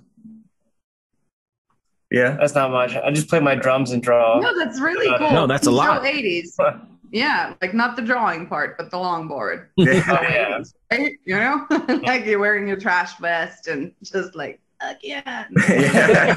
yeah. 2.12 2.36
That's 2.40 2.56
not 2.56 2.72
much. 2.72 2.96
I 2.98 3.12
just 3.12 3.30
play 3.30 3.40
my 3.40 3.56
drums 3.56 3.92
and 3.92 4.04
draw. 4.04 4.40
No, 4.40 4.58
that's 4.58 4.80
really 4.82 5.08
Uh, 5.08 5.18
cool. 5.20 5.32
No, 5.32 5.48
that's 5.48 5.68
a 5.68 5.72
lot. 5.72 6.02
80s. 6.04 6.58
Yeah, 7.14 7.54
like 7.62 7.76
not 7.76 7.96
the 7.96 8.02
drawing 8.02 8.48
part, 8.48 8.76
but 8.76 8.90
the 8.90 8.98
longboard. 8.98 9.68
Yeah. 9.78 10.04
Oh 10.10 10.22
yeah. 10.24 10.64
Right? 10.92 11.14
You 11.26 11.36
know, 11.36 11.68
like 12.04 12.26
you're 12.26 12.40
wearing 12.40 12.68
your 12.68 12.78
trash 12.80 13.16
vest 13.20 13.68
and 13.68 13.94
just 14.02 14.36
like, 14.36 14.60
fuck 14.82 14.98
yeah. 15.04 15.46
yeah. 15.56 16.36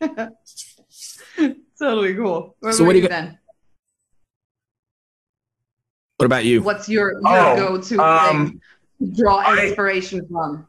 totally 1.78 2.14
cool. 2.14 2.56
What 2.60 2.74
So 2.74 2.84
what 2.84 2.92
do 2.92 2.98
you 2.98 3.04
you 3.04 3.08
got- 3.08 3.14
then? 3.22 3.38
What 6.18 6.26
about 6.26 6.44
you? 6.44 6.60
What's 6.62 6.86
your, 6.86 7.12
your 7.12 7.22
Oh, 7.24 7.56
go-to 7.56 7.98
um, 8.02 8.60
thing? 9.00 9.14
Draw 9.16 9.36
I- 9.38 9.64
inspiration 9.66 10.26
from. 10.30 10.66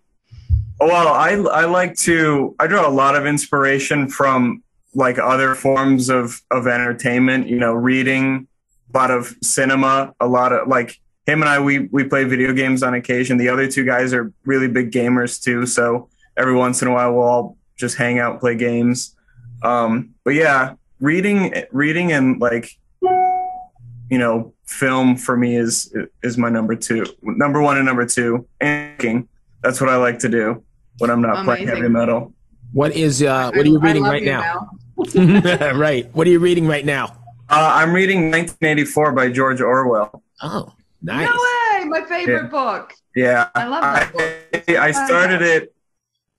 Well, 0.79 1.09
I 1.09 1.31
I 1.33 1.65
like 1.65 1.95
to 1.97 2.55
I 2.59 2.65
draw 2.67 2.87
a 2.87 2.89
lot 2.89 3.15
of 3.15 3.25
inspiration 3.27 4.07
from 4.07 4.63
like 4.93 5.17
other 5.17 5.55
forms 5.55 6.09
of 6.09 6.41
of 6.51 6.67
entertainment. 6.67 7.47
You 7.47 7.57
know, 7.57 7.73
reading, 7.73 8.47
a 8.93 8.97
lot 8.97 9.11
of 9.11 9.35
cinema, 9.41 10.13
a 10.19 10.27
lot 10.27 10.53
of 10.53 10.67
like 10.67 10.99
him 11.25 11.41
and 11.41 11.49
I 11.49 11.59
we 11.59 11.87
we 11.91 12.03
play 12.03 12.23
video 12.23 12.53
games 12.53 12.83
on 12.83 12.93
occasion. 12.93 13.37
The 13.37 13.49
other 13.49 13.67
two 13.69 13.85
guys 13.85 14.13
are 14.13 14.31
really 14.45 14.67
big 14.67 14.91
gamers 14.91 15.41
too, 15.41 15.65
so 15.65 16.09
every 16.37 16.55
once 16.55 16.81
in 16.81 16.87
a 16.87 16.91
while 16.91 17.13
we'll 17.13 17.23
all 17.23 17.57
just 17.75 17.97
hang 17.97 18.19
out, 18.19 18.39
play 18.39 18.55
games. 18.55 19.15
Um, 19.63 20.15
but 20.23 20.31
yeah, 20.31 20.75
reading 20.99 21.53
reading 21.71 22.11
and 22.11 22.41
like 22.41 22.77
you 23.01 24.17
know 24.17 24.53
film 24.65 25.15
for 25.15 25.37
me 25.37 25.55
is 25.55 25.95
is 26.23 26.37
my 26.37 26.49
number 26.49 26.75
two, 26.75 27.05
number 27.21 27.61
one 27.61 27.77
and 27.77 27.85
number 27.85 28.05
two. 28.05 28.47
And. 28.59 29.27
That's 29.63 29.79
what 29.79 29.89
I 29.89 29.95
like 29.95 30.19
to 30.19 30.29
do 30.29 30.63
when 30.97 31.09
I'm 31.09 31.21
not 31.21 31.45
playing 31.45 31.67
heavy 31.67 31.87
metal. 31.87 32.33
What 32.73 32.95
is 32.95 33.21
uh 33.21 33.51
what 33.53 33.65
are 33.65 33.69
you 33.69 33.79
reading 33.79 34.03
right 34.03 34.21
you, 34.21 34.29
now? 34.29 34.41
Mel. 34.41 34.79
right. 35.15 36.09
What 36.13 36.27
are 36.27 36.29
you 36.29 36.39
reading 36.39 36.67
right 36.67 36.85
now? 36.85 37.17
Uh, 37.49 37.71
I'm 37.75 37.93
reading 37.93 38.31
1984 38.31 39.11
by 39.13 39.29
George 39.29 39.61
Orwell. 39.61 40.23
Oh, 40.41 40.73
nice. 41.01 41.25
No 41.27 41.31
way! 41.33 41.85
My 41.85 42.05
favorite 42.07 42.43
Yeah. 42.43 42.47
book. 42.49 42.93
Yeah, 43.15 43.49
I 43.55 43.65
love 43.65 43.81
that 43.81 44.13
book. 44.13 44.69
I, 44.69 44.77
I 44.87 44.91
started 44.91 45.41
it. 45.41 45.73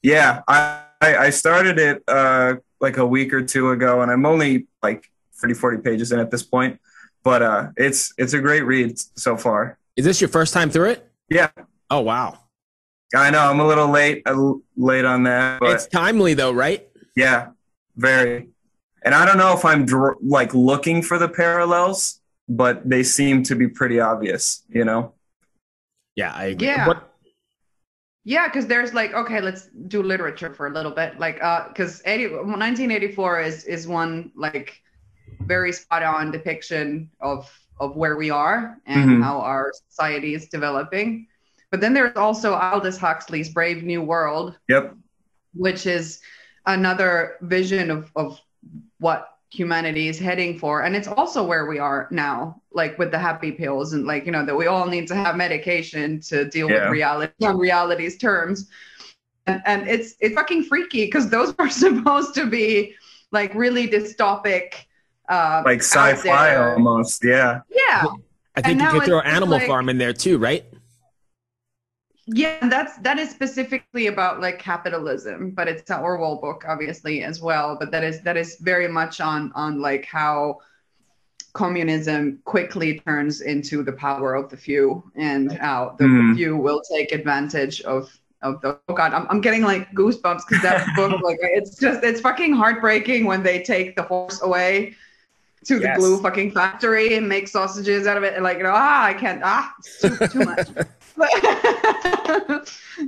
Yeah, 0.02 0.42
I 0.48 0.80
I 1.02 1.16
I 1.16 1.30
started 1.30 1.78
it 1.78 2.02
uh, 2.08 2.54
like 2.80 2.96
a 2.96 3.06
week 3.06 3.32
or 3.34 3.42
two 3.42 3.70
ago, 3.70 4.00
and 4.00 4.10
I'm 4.10 4.24
only 4.24 4.66
like 4.82 5.10
30, 5.34 5.54
40 5.54 5.78
pages 5.82 6.12
in 6.12 6.18
at 6.18 6.30
this 6.30 6.42
point. 6.42 6.80
But 7.22 7.42
uh, 7.42 7.68
it's 7.76 8.14
it's 8.16 8.32
a 8.32 8.40
great 8.40 8.62
read 8.62 8.98
so 8.98 9.36
far. 9.36 9.78
Is 9.96 10.04
this 10.06 10.20
your 10.20 10.28
first 10.28 10.54
time 10.54 10.70
through 10.70 10.90
it? 10.90 11.10
Yeah, 11.28 11.50
Oh 11.90 12.00
wow. 12.00 12.38
I 13.14 13.30
know 13.30 13.40
I'm 13.40 13.60
a 13.60 13.66
little 13.66 13.88
late 13.88 14.22
uh, 14.24 14.54
late 14.76 15.04
on 15.04 15.24
that, 15.24 15.60
but 15.60 15.72
it's 15.72 15.86
timely 15.86 16.32
though, 16.32 16.52
right? 16.52 16.88
yeah, 17.14 17.48
very. 17.96 18.48
And 19.04 19.14
I 19.14 19.24
don't 19.26 19.38
know 19.38 19.52
if 19.52 19.64
I'm 19.64 19.84
dr- 19.84 20.16
like 20.22 20.54
looking 20.54 21.02
for 21.02 21.18
the 21.18 21.28
parallels, 21.28 22.20
but 22.48 22.88
they 22.88 23.02
seem 23.02 23.42
to 23.44 23.54
be 23.54 23.68
pretty 23.68 24.00
obvious. 24.00 24.62
You 24.68 24.84
know. 24.84 25.14
Yeah, 26.16 26.32
I 26.34 26.46
agree. 26.46 26.66
Yeah. 26.68 26.86
What 26.88 27.08
Yeah, 28.24 28.46
because 28.48 28.66
there's 28.66 28.94
like 28.94 29.12
okay, 29.14 29.40
let's 29.40 29.68
do 29.88 30.02
literature 30.02 30.52
for 30.54 30.66
a 30.66 30.70
little 30.70 30.92
bit. 30.92 31.18
Like, 31.18 31.42
uh, 31.42 31.68
because 31.68 32.02
1984 32.04 33.40
is 33.40 33.64
is 33.64 33.88
one 33.88 34.30
like 34.36 34.80
very 35.40 35.72
spot 35.72 36.02
on 36.02 36.30
depiction 36.30 37.10
of 37.20 37.50
of 37.80 37.96
where 37.96 38.16
we 38.16 38.30
are 38.30 38.78
and 38.86 39.10
Mhm. 39.10 39.22
how 39.24 39.40
our 39.40 39.72
society 39.88 40.34
is 40.34 40.46
developing. 40.48 41.26
But 41.72 41.80
then 41.80 41.94
there's 41.94 42.16
also 42.16 42.54
Aldous 42.54 42.98
Huxley's 42.98 43.48
Brave 43.48 43.82
New 43.82 44.02
World, 44.02 44.56
Yep. 44.68 44.94
which 45.54 45.86
is 45.86 46.20
another 46.66 47.38
vision 47.40 47.90
of 47.90 48.10
of 48.14 48.38
what 48.98 49.28
humanity 49.50 50.08
is 50.08 50.18
heading 50.18 50.58
for 50.58 50.82
and 50.84 50.96
it's 50.96 51.08
also 51.08 51.44
where 51.44 51.66
we 51.66 51.78
are 51.78 52.08
now 52.10 52.58
like 52.72 52.98
with 52.98 53.10
the 53.10 53.18
happy 53.18 53.52
pills 53.52 53.92
and 53.92 54.06
like 54.06 54.24
you 54.24 54.32
know 54.32 54.46
that 54.46 54.56
we 54.56 54.66
all 54.66 54.86
need 54.86 55.06
to 55.06 55.14
have 55.14 55.36
medication 55.36 56.18
to 56.20 56.46
deal 56.46 56.70
Yeah. 56.70 56.84
with 56.84 56.92
reality 56.92 57.44
on 57.44 57.58
reality's 57.58 58.16
terms 58.16 58.70
and, 59.46 59.60
and 59.66 59.86
it's 59.88 60.14
it's 60.20 60.34
fucking 60.34 60.64
freaky 60.64 61.04
because 61.04 61.28
those 61.28 61.54
are 61.58 61.68
supposed 61.68 62.34
to 62.36 62.46
be 62.46 62.94
like 63.30 63.54
really 63.54 63.86
dystopic 63.88 64.72
uh 65.28 65.62
Like 65.66 65.80
sci-fi 65.80 66.56
almost. 66.56 67.22
Yeah. 67.22 67.60
yeah 67.70 68.04
I 68.56 68.60
think 68.62 68.66
And 68.72 68.80
you 68.80 68.86
now 68.86 68.92
could 68.92 69.04
throw 69.04 69.20
Animal 69.20 69.58
like- 69.58 69.66
Farm 69.66 69.88
in 69.90 69.98
there 69.98 70.12
too, 70.14 70.38
right? 70.38 70.64
Yeah, 72.34 72.68
that's 72.68 72.96
that 72.98 73.18
is 73.18 73.30
specifically 73.30 74.06
about 74.06 74.40
like 74.40 74.58
capitalism, 74.58 75.50
but 75.50 75.68
it's 75.68 75.90
an 75.90 76.00
Orwell 76.00 76.36
book, 76.36 76.64
obviously, 76.66 77.22
as 77.22 77.40
well. 77.40 77.76
But 77.78 77.90
that 77.90 78.04
is 78.04 78.22
that 78.22 78.36
is 78.36 78.56
very 78.60 78.88
much 78.88 79.20
on 79.20 79.52
on 79.54 79.80
like 79.80 80.04
how 80.06 80.60
communism 81.52 82.40
quickly 82.44 83.00
turns 83.00 83.42
into 83.42 83.82
the 83.82 83.92
power 83.92 84.34
of 84.34 84.48
the 84.50 84.56
few, 84.56 85.02
and 85.14 85.52
how 85.52 85.94
the, 85.98 86.04
the 86.04 86.34
few 86.36 86.56
will 86.56 86.80
take 86.90 87.12
advantage 87.12 87.82
of 87.82 88.10
of 88.40 88.60
the. 88.62 88.78
Oh 88.88 88.94
God, 88.94 89.12
I'm 89.12 89.26
I'm 89.28 89.40
getting 89.40 89.62
like 89.62 89.92
goosebumps 89.92 90.42
because 90.48 90.62
that 90.62 90.86
book, 90.96 91.20
like, 91.22 91.38
it's 91.42 91.76
just 91.78 92.02
it's 92.02 92.20
fucking 92.20 92.54
heartbreaking 92.54 93.26
when 93.26 93.42
they 93.42 93.62
take 93.62 93.96
the 93.96 94.02
horse 94.02 94.40
away 94.42 94.94
to 95.64 95.76
the 95.78 95.84
Yes. 95.84 95.98
glue 95.98 96.20
fucking 96.20 96.50
factory 96.52 97.14
and 97.14 97.28
make 97.28 97.46
sausages 97.46 98.06
out 98.06 98.16
of 98.16 98.22
it, 98.22 98.34
and 98.34 98.42
like 98.42 98.56
you 98.56 98.64
know, 98.64 98.72
ah, 98.74 99.04
I 99.04 99.14
can't, 99.14 99.42
ah, 99.44 99.74
it's 99.78 100.00
too 100.00 100.16
too 100.28 100.44
much. 100.44 100.68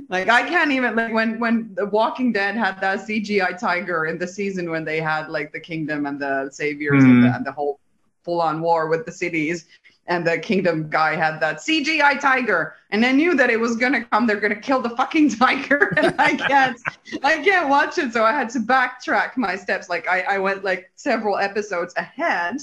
like 0.09 0.29
I 0.29 0.47
can't 0.47 0.71
even 0.71 0.95
like 0.95 1.13
when 1.13 1.39
when 1.39 1.73
The 1.75 1.85
Walking 1.85 2.31
Dead 2.31 2.55
had 2.55 2.79
that 2.81 2.99
CGI 2.99 3.57
tiger 3.59 4.05
in 4.05 4.17
the 4.17 4.27
season 4.27 4.69
when 4.69 4.85
they 4.85 4.99
had 4.99 5.29
like 5.29 5.51
the 5.51 5.59
kingdom 5.59 6.05
and 6.05 6.19
the 6.19 6.49
saviors 6.51 7.03
and, 7.03 7.23
the, 7.23 7.27
Mhm. 7.27 7.35
and 7.37 7.45
the 7.45 7.51
whole 7.51 7.79
full 8.23 8.41
on 8.41 8.61
war 8.61 8.87
with 8.87 9.05
the 9.05 9.11
cities 9.11 9.65
and 10.07 10.25
the 10.25 10.37
kingdom 10.37 10.89
guy 10.89 11.15
had 11.15 11.39
that 11.39 11.57
CGI 11.57 12.19
tiger 12.19 12.75
and 12.91 13.05
I 13.05 13.11
knew 13.11 13.35
that 13.35 13.49
it 13.49 13.59
was 13.59 13.75
gonna 13.75 14.03
come 14.05 14.27
they're 14.27 14.39
gonna 14.39 14.55
kill 14.59 14.81
the 14.81 14.89
fucking 14.91 15.29
tiger 15.29 15.93
and 15.97 16.13
I 16.19 16.35
can't 16.35 16.79
I 17.23 17.43
can't 17.43 17.69
watch 17.69 17.97
it 17.97 18.13
so 18.13 18.23
I 18.23 18.31
had 18.31 18.49
to 18.51 18.59
backtrack 18.59 19.37
my 19.37 19.55
steps 19.55 19.89
like 19.89 20.07
I, 20.07 20.21
I 20.21 20.37
went 20.39 20.63
like 20.63 20.91
several 20.95 21.37
episodes 21.37 21.93
ahead 21.97 22.57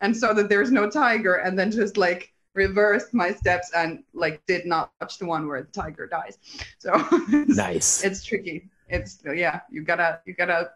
and 0.00 0.16
saw 0.16 0.32
that 0.34 0.48
there's 0.48 0.70
no 0.70 0.88
tiger 0.90 1.36
and 1.36 1.58
then 1.58 1.70
just 1.70 1.96
like 1.96 2.32
reversed 2.58 3.10
my 3.22 3.30
steps 3.40 3.68
and 3.80 3.90
like 4.22 4.36
did 4.46 4.66
not 4.66 4.90
watch 5.00 5.14
the 5.18 5.26
one 5.34 5.46
where 5.48 5.62
the 5.62 5.72
tiger 5.82 6.06
dies 6.06 6.36
so 6.78 6.90
it's, 7.30 7.56
Nice. 7.66 8.04
it's 8.04 8.20
tricky 8.28 8.68
it's 8.88 9.12
yeah 9.44 9.60
you 9.70 9.80
gotta 9.90 10.20
you 10.26 10.34
gotta 10.34 10.70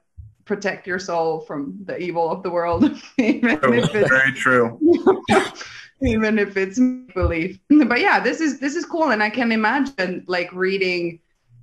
protect 0.45 0.87
your 0.87 0.99
soul 0.99 1.41
from 1.49 1.59
the 1.89 1.97
evil 1.99 2.27
of 2.31 2.43
the 2.43 2.51
world 2.51 2.83
even 3.19 3.59
if 3.81 3.95
it's 3.95 4.11
Very 4.11 4.33
true. 4.45 4.67
even 6.03 6.39
if 6.39 6.57
it's 6.57 6.79
belief 7.15 7.59
but 7.91 8.01
yeah 8.01 8.19
this 8.19 8.41
is 8.41 8.59
this 8.59 8.75
is 8.75 8.85
cool 8.85 9.11
and 9.15 9.23
i 9.23 9.31
can 9.31 9.53
imagine 9.53 10.25
like 10.27 10.51
reading 10.53 11.21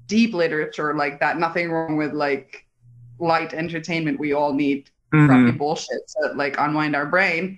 deep 0.08 0.34
literature 0.34 0.96
like 0.96 1.20
that 1.20 1.38
nothing 1.38 1.72
wrong 1.72 1.98
with 1.98 2.14
like 2.14 2.66
light 3.20 3.54
entertainment 3.54 4.20
we 4.20 4.34
all 4.34 4.54
need 4.54 4.90
Mhm. 5.12 5.26
crappy 5.28 5.52
bullshit 5.58 6.02
to 6.14 6.22
like 6.36 6.56
unwind 6.60 6.96
our 6.96 7.08
brain 7.16 7.58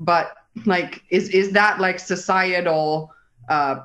but 0.00 0.34
like 0.64 1.02
is 1.10 1.28
is 1.30 1.52
that 1.52 1.80
like 1.80 1.98
societal 1.98 3.12
uh 3.48 3.76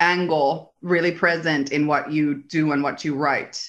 angle 0.00 0.74
really 0.82 1.12
present 1.12 1.72
in 1.72 1.86
what 1.86 2.10
you 2.10 2.42
do 2.42 2.72
and 2.72 2.82
what 2.82 3.04
you 3.04 3.14
write 3.14 3.68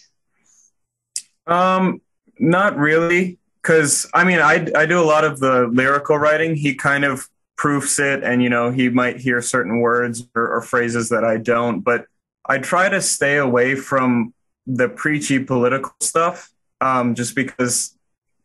Um, 1.47 2.01
not 2.39 2.77
really, 2.77 3.37
because 3.61 4.09
I 4.13 4.23
mean, 4.23 4.39
I 4.39 4.67
I 4.75 4.85
do 4.85 4.99
a 4.99 5.05
lot 5.05 5.23
of 5.23 5.39
the 5.39 5.67
lyrical 5.67 6.17
writing. 6.17 6.55
He 6.55 6.75
kind 6.75 7.03
of 7.05 7.27
proofs 7.57 7.99
it, 7.99 8.23
and 8.23 8.41
you 8.41 8.49
know, 8.49 8.71
he 8.71 8.89
might 8.89 9.19
hear 9.19 9.41
certain 9.41 9.79
words 9.79 10.25
or, 10.35 10.55
or 10.55 10.61
phrases 10.61 11.09
that 11.09 11.23
I 11.23 11.37
don't. 11.37 11.81
But 11.81 12.05
I 12.45 12.57
try 12.57 12.89
to 12.89 13.01
stay 13.01 13.37
away 13.37 13.75
from 13.75 14.33
the 14.65 14.89
preachy 14.89 15.39
political 15.39 15.93
stuff, 15.99 16.49
um, 16.81 17.15
just 17.15 17.35
because 17.35 17.95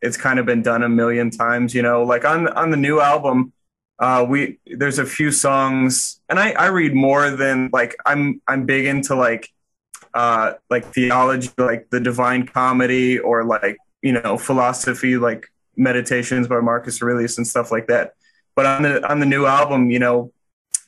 it's 0.00 0.16
kind 0.16 0.38
of 0.38 0.46
been 0.46 0.62
done 0.62 0.82
a 0.82 0.88
million 0.88 1.30
times. 1.30 1.74
You 1.74 1.82
know, 1.82 2.02
like 2.02 2.24
on 2.24 2.48
on 2.48 2.70
the 2.70 2.76
new 2.76 3.00
album. 3.00 3.52
Uh, 4.00 4.24
we 4.28 4.60
there's 4.64 5.00
a 5.00 5.04
few 5.04 5.32
songs, 5.32 6.20
and 6.28 6.38
I, 6.38 6.52
I 6.52 6.66
read 6.66 6.94
more 6.94 7.30
than 7.30 7.68
like 7.72 7.96
I'm 8.06 8.40
I'm 8.46 8.64
big 8.64 8.86
into 8.86 9.16
like 9.16 9.50
uh, 10.14 10.54
like 10.70 10.92
theology, 10.92 11.50
like 11.58 11.90
the 11.90 12.00
Divine 12.00 12.46
Comedy, 12.46 13.18
or 13.18 13.44
like 13.44 13.76
you 14.02 14.12
know 14.12 14.38
philosophy, 14.38 15.16
like 15.16 15.50
Meditations 15.76 16.48
by 16.48 16.60
Marcus 16.60 17.02
Aurelius 17.02 17.38
and 17.38 17.46
stuff 17.46 17.70
like 17.70 17.86
that. 17.88 18.14
But 18.54 18.66
on 18.66 18.82
the 18.82 19.08
on 19.08 19.20
the 19.20 19.26
new 19.26 19.46
album, 19.46 19.90
you 19.90 19.98
know, 19.98 20.32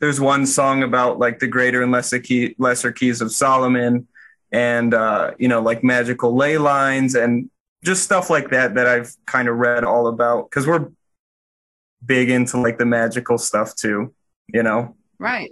there's 0.00 0.20
one 0.20 0.46
song 0.46 0.82
about 0.82 1.18
like 1.18 1.38
the 1.38 1.46
greater 1.46 1.82
and 1.82 1.92
lesser 1.92 2.18
key, 2.18 2.54
lesser 2.58 2.90
keys 2.90 3.20
of 3.20 3.30
Solomon, 3.30 4.08
and 4.50 4.94
uh, 4.94 5.32
you 5.38 5.48
know, 5.48 5.60
like 5.60 5.84
magical 5.84 6.34
ley 6.34 6.58
lines 6.58 7.14
and 7.14 7.50
just 7.84 8.02
stuff 8.02 8.30
like 8.30 8.50
that 8.50 8.74
that 8.74 8.86
I've 8.86 9.14
kind 9.26 9.48
of 9.48 9.56
read 9.56 9.84
all 9.84 10.06
about 10.08 10.50
because 10.50 10.66
we're 10.66 10.90
big 12.04 12.30
into 12.30 12.58
like 12.58 12.78
the 12.78 12.86
magical 12.86 13.38
stuff 13.38 13.74
too. 13.74 14.14
You 14.52 14.62
know. 14.62 14.96
Right. 15.18 15.50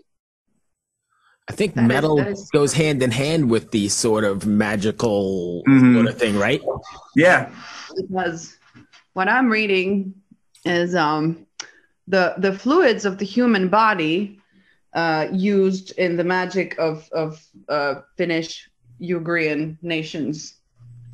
I 1.48 1.52
think 1.52 1.74
That 1.74 1.82
is- 1.84 1.88
metal 1.88 2.16
that 2.16 2.28
is 2.28 2.50
goes 2.50 2.72
hand 2.74 3.02
in 3.02 3.10
hand 3.10 3.50
with 3.50 3.70
the 3.70 3.88
sort 3.88 4.24
of 4.24 4.46
magical 4.46 5.62
Mhm. 5.66 5.94
sort 5.94 6.06
of 6.08 6.18
thing, 6.18 6.38
right? 6.38 6.60
Yeah. 7.16 7.50
because 7.96 8.56
what 9.14 9.28
I'm 9.28 9.48
reading 9.50 10.14
is 10.66 10.94
um, 10.94 11.46
the 12.06 12.34
the 12.38 12.52
fluids 12.52 13.04
of 13.06 13.16
the 13.18 13.24
human 13.24 13.68
body 13.68 14.40
uh, 14.94 15.26
used 15.32 15.92
in 15.98 16.16
the 16.16 16.24
magic 16.24 16.78
of 16.78 17.08
of 17.12 17.42
uh, 17.68 18.02
Finnish 18.16 18.68
Ugrian 19.00 19.78
nations, 19.82 20.54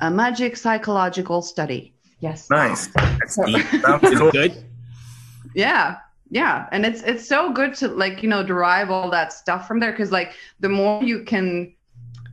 a 0.01 0.11
magic 0.11 0.57
psychological 0.57 1.41
study. 1.41 1.93
Yes. 2.19 2.49
Nice. 2.49 2.89
So- 3.27 3.43
cool. 4.17 4.31
good? 4.31 4.63
yeah 5.53 5.97
yeah 6.31 6.67
and 6.71 6.85
it's 6.85 7.01
it's 7.03 7.25
so 7.25 7.53
good 7.53 7.73
to 7.75 7.87
like 7.87 8.21
you 8.23 8.27
know 8.27 8.43
derive 8.43 8.89
all 8.91 9.09
that 9.09 9.31
stuff 9.31 9.67
from 9.67 9.79
there 9.79 9.91
because 9.91 10.11
like 10.11 10.33
the 10.59 10.67
more 10.67 11.01
you 11.03 11.23
can 11.23 11.73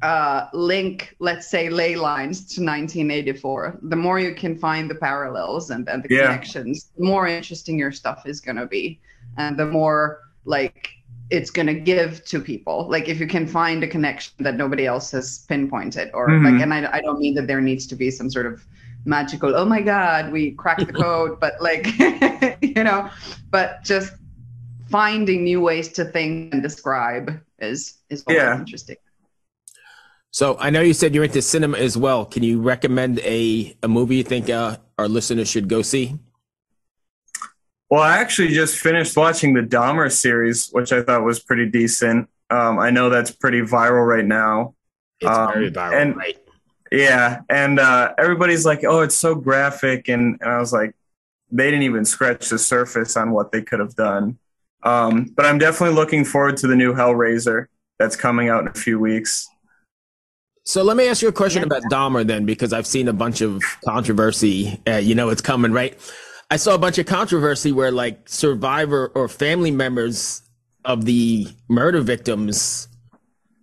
uh 0.02 0.46
link 0.54 1.14
let's 1.20 1.46
say 1.46 1.68
ley 1.68 1.94
lines 1.94 2.38
to 2.40 2.60
1984 2.64 3.78
the 3.82 3.94
more 3.96 4.18
you 4.18 4.34
can 4.34 4.56
find 4.58 4.90
the 4.90 4.94
parallels 4.94 5.70
and, 5.70 5.88
and 5.88 6.02
the 6.02 6.08
Yeah. 6.12 6.22
connections 6.26 6.90
the 6.96 7.04
more 7.04 7.26
interesting 7.28 7.78
your 7.78 7.92
stuff 7.92 8.26
is 8.26 8.40
going 8.40 8.56
to 8.56 8.66
be 8.66 8.98
and 9.36 9.56
the 9.58 9.66
more 9.66 10.20
like 10.46 10.88
it's 11.36 11.50
going 11.56 11.66
to 11.74 11.78
give 11.92 12.10
to 12.30 12.36
people 12.52 12.78
like 12.94 13.06
if 13.08 13.18
you 13.22 13.26
can 13.36 13.46
find 13.46 13.78
a 13.82 13.88
connection 13.96 14.32
that 14.46 14.56
nobody 14.62 14.84
else 14.92 15.10
has 15.16 15.26
pinpointed 15.48 16.10
or 16.18 16.24
Mhm. 16.28 16.44
like 16.46 16.58
and 16.62 16.72
I, 16.76 16.80
I 16.96 17.00
don't 17.04 17.18
mean 17.24 17.34
that 17.38 17.46
there 17.50 17.60
needs 17.70 17.84
to 17.92 17.96
be 17.96 18.08
some 18.18 18.28
sort 18.36 18.46
of 18.50 18.54
magical 19.04 19.50
oh 19.60 19.64
my 19.64 19.80
god 19.80 20.30
we 20.36 20.42
cracked 20.62 20.86
the 20.86 20.92
code 21.06 21.32
but 21.44 21.54
like 21.68 21.84
you 22.76 22.84
know 22.88 23.00
but 23.50 23.68
just 23.92 24.12
finding 24.90 25.40
new 25.50 25.60
ways 25.68 25.88
to 25.98 26.04
think 26.04 26.52
and 26.52 26.62
describe 26.62 27.26
is 27.58 27.80
is 28.10 28.22
always 28.26 28.42
Yeah. 28.42 28.58
interesting 28.62 28.96
So 30.40 30.56
I 30.58 30.70
know 30.70 30.80
you 30.80 30.94
said 30.94 31.14
you're 31.14 31.24
into 31.28 31.42
cinema 31.42 31.76
as 31.76 31.94
well. 32.04 32.24
Can 32.24 32.42
you 32.42 32.56
recommend 32.60 33.20
a, 33.20 33.76
a 33.82 33.88
movie 33.88 34.16
you 34.16 34.24
think 34.24 34.48
uh, 34.48 34.78
our 34.98 35.06
listeners 35.08 35.48
should 35.52 35.68
go 35.68 35.82
see? 35.82 36.16
Well, 37.92 38.00
I 38.00 38.16
actually 38.16 38.48
just 38.54 38.78
finished 38.78 39.14
watching 39.18 39.52
the 39.52 39.60
Dahmer 39.60 40.10
series, 40.10 40.70
which 40.70 40.94
I 40.94 41.02
thought 41.02 41.24
was 41.24 41.40
pretty 41.40 41.66
decent. 41.66 42.26
Um, 42.48 42.78
I 42.78 42.88
know 42.88 43.10
that's 43.10 43.30
pretty 43.30 43.60
viral 43.60 44.06
right 44.08 44.24
now. 44.24 44.74
It's 45.20 45.28
Um, 45.30 45.52
very 45.52 45.70
viral, 45.70 45.92
and- 46.00 46.16
right? 46.16 46.38
Yeah, 46.90 47.40
and 47.50 47.78
uh, 47.78 48.14
everybody's 48.16 48.64
like, 48.64 48.82
"Oh, 48.82 49.00
it's 49.00 49.14
so 49.14 49.34
graphic," 49.34 50.08
and, 50.08 50.38
and 50.40 50.50
I 50.50 50.58
was 50.58 50.72
like, 50.72 50.94
they 51.50 51.66
didn't 51.70 51.82
even 51.82 52.06
scratch 52.06 52.48
the 52.48 52.58
surface 52.58 53.14
on 53.14 53.32
what 53.32 53.52
they 53.52 53.60
could 53.60 53.80
have 53.80 53.94
done. 53.94 54.38
Um, 54.84 55.24
but 55.36 55.44
I'm 55.44 55.58
definitely 55.58 55.94
looking 55.94 56.24
forward 56.24 56.56
to 56.58 56.66
the 56.68 56.76
new 56.76 56.94
Hellraiser 56.94 57.66
that's 57.98 58.16
coming 58.16 58.48
out 58.48 58.62
in 58.62 58.68
a 58.68 58.72
few 58.74 58.98
weeks. 58.98 59.46
So 60.64 60.82
let 60.82 60.96
me 60.96 61.08
ask 61.08 61.20
you 61.20 61.28
a 61.28 61.32
question 61.32 61.60
Yeah. 61.60 61.66
about 61.66 61.82
Dahmer 61.90 62.26
then, 62.26 62.46
because 62.46 62.72
I've 62.72 62.86
seen 62.86 63.08
a 63.08 63.12
bunch 63.12 63.42
of 63.42 63.62
controversy. 63.84 64.80
Uh, 64.88 64.92
you 64.96 65.14
know, 65.14 65.28
it's 65.28 65.42
coming, 65.42 65.72
right? 65.72 65.98
I 66.52 66.56
saw 66.56 66.74
a 66.74 66.78
bunch 66.78 66.98
of 66.98 67.06
controversy 67.06 67.72
where 67.72 67.90
like 67.90 68.28
survivor 68.28 69.10
or 69.14 69.26
family 69.26 69.70
members 69.70 70.42
of 70.84 71.06
the 71.06 71.48
murder 71.70 72.02
victims 72.02 72.88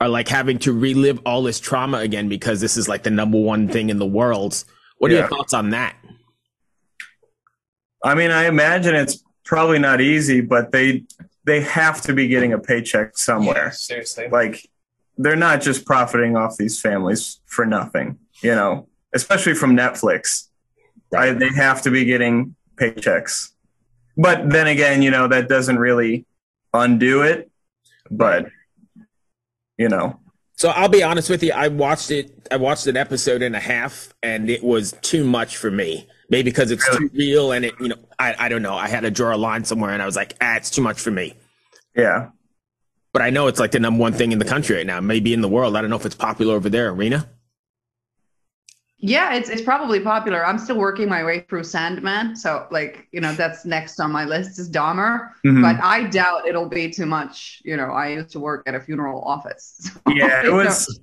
are 0.02 0.10
like 0.10 0.28
having 0.28 0.58
to 0.58 0.74
relive 0.74 1.20
all 1.24 1.44
this 1.44 1.60
trauma 1.60 2.00
again 2.00 2.30
because 2.30 2.62
this 2.62 2.78
is 2.78 2.90
like 2.90 3.04
the 3.04 3.12
number 3.12 3.38
one 3.40 3.68
thing 3.68 3.92
in 3.92 4.00
the 4.00 4.08
world. 4.08 4.64
What 4.98 5.12
are 5.12 5.14
Yeah. 5.14 5.20
your 5.20 5.28
thoughts 5.30 5.54
on 5.54 5.70
that? 5.70 5.98
I 8.04 8.16
mean, 8.16 8.32
I 8.32 8.48
imagine 8.48 8.96
it's 8.96 9.24
probably 9.46 9.78
not 9.78 10.02
easy, 10.02 10.42
but 10.42 10.72
they 10.72 11.04
they 11.46 11.62
have 11.62 12.02
to 12.02 12.14
be 12.14 12.28
getting 12.28 12.54
a 12.54 12.58
paycheck 12.58 13.16
somewhere. 13.20 13.72
Seriously. 13.72 14.30
Like 14.30 14.68
they're 15.16 15.36
not 15.36 15.62
just 15.62 15.86
profiting 15.86 16.36
off 16.36 16.58
these 16.58 16.82
families 16.82 17.40
for 17.46 17.68
nothing, 17.68 18.18
you 18.42 18.56
know, 18.56 18.88
especially 19.14 19.54
from 19.54 19.78
Netflix. 19.78 20.48
I, 21.16 21.34
they 21.34 21.50
have 21.50 21.84
to 21.84 21.92
be 21.92 22.06
getting 22.06 22.56
paychecks. 22.80 23.50
But 24.18 24.50
then 24.50 24.68
again, 24.68 25.02
you 25.02 25.12
know, 25.12 25.28
that 25.28 25.48
doesn't 25.50 25.78
really 25.80 26.26
undo 26.74 27.22
it. 27.22 27.50
But, 28.12 28.48
you 29.78 29.88
know, 29.90 30.20
So 30.56 30.70
I'll 30.70 30.90
be 30.90 31.04
honest 31.04 31.30
with 31.30 31.42
you. 31.44 31.52
I 31.54 31.68
watched 31.70 32.12
it. 32.12 32.48
I 32.52 32.58
watched 32.58 32.88
an 32.88 32.98
episode 32.98 33.42
and 33.42 33.56
a 33.56 33.60
half, 33.60 34.14
and 34.24 34.50
it 34.50 34.64
was 34.64 34.94
too 35.02 35.24
much 35.24 35.58
for 35.58 35.72
me. 35.72 36.08
Maybe 36.30 36.50
because 36.52 36.70
it's 36.72 36.88
Really? 36.90 37.10
too 37.10 37.16
real, 37.18 37.52
and 37.54 37.66
it, 37.66 37.74
you 37.80 37.88
know, 37.90 37.96
I, 38.20 38.36
I 38.38 38.50
don't 38.50 38.62
know. 38.62 38.76
I 38.76 38.88
had 38.88 39.02
to 39.02 39.12
draw 39.12 39.36
a 39.36 39.38
line 39.38 39.64
somewhere, 39.64 39.92
and 39.92 40.02
I 40.02 40.06
was 40.06 40.16
like, 40.16 40.36
ah, 40.42 40.58
it's 40.58 40.70
too 40.70 40.82
much 40.82 41.00
for 41.00 41.12
me. 41.12 41.36
yeah. 41.96 42.30
But 43.12 43.24
I 43.24 43.32
know 43.32 43.48
it's 43.48 43.60
like 43.60 43.72
the 43.72 43.80
number 43.80 44.00
one 44.00 44.14
thing 44.14 44.32
in 44.32 44.38
the 44.38 44.46
country 44.46 44.76
right 44.76 44.86
now, 44.86 45.00
maybe 45.02 45.34
in 45.34 45.42
the 45.42 45.48
world. 45.48 45.76
I 45.76 45.82
don't 45.82 45.90
know 45.90 45.96
if 45.96 46.06
it's 46.06 46.14
popular 46.14 46.54
over 46.54 46.70
there, 46.70 46.94
Rena. 46.94 47.28
Yeah 49.02 49.34
it's, 49.34 49.50
it's 49.50 49.62
probably 49.62 50.00
popular 50.00 50.46
i'm 50.46 50.58
still 50.60 50.78
working 50.78 51.08
my 51.08 51.24
way 51.24 51.40
through 51.48 51.64
sandman 51.64 52.36
so 52.36 52.68
like 52.70 53.08
you 53.14 53.22
know 53.22 53.32
that's 53.34 53.64
next 53.66 54.00
on 54.00 54.12
my 54.12 54.26
list 54.26 54.60
is 54.60 54.70
dahmer 54.70 55.30
Mhm. 55.46 55.62
but 55.62 55.82
i 55.82 56.04
doubt 56.04 56.46
it'll 56.46 56.68
be 56.68 56.90
too 56.90 57.06
much 57.06 57.62
you 57.64 57.78
know 57.78 57.92
i 57.92 58.10
used 58.10 58.30
to 58.32 58.40
work 58.42 58.64
at 58.68 58.76
a 58.76 58.80
funeral 58.82 59.22
office 59.22 59.76
so, 60.06 60.14
yeah, 60.14 60.46
it 60.46 60.52
was. 60.52 61.00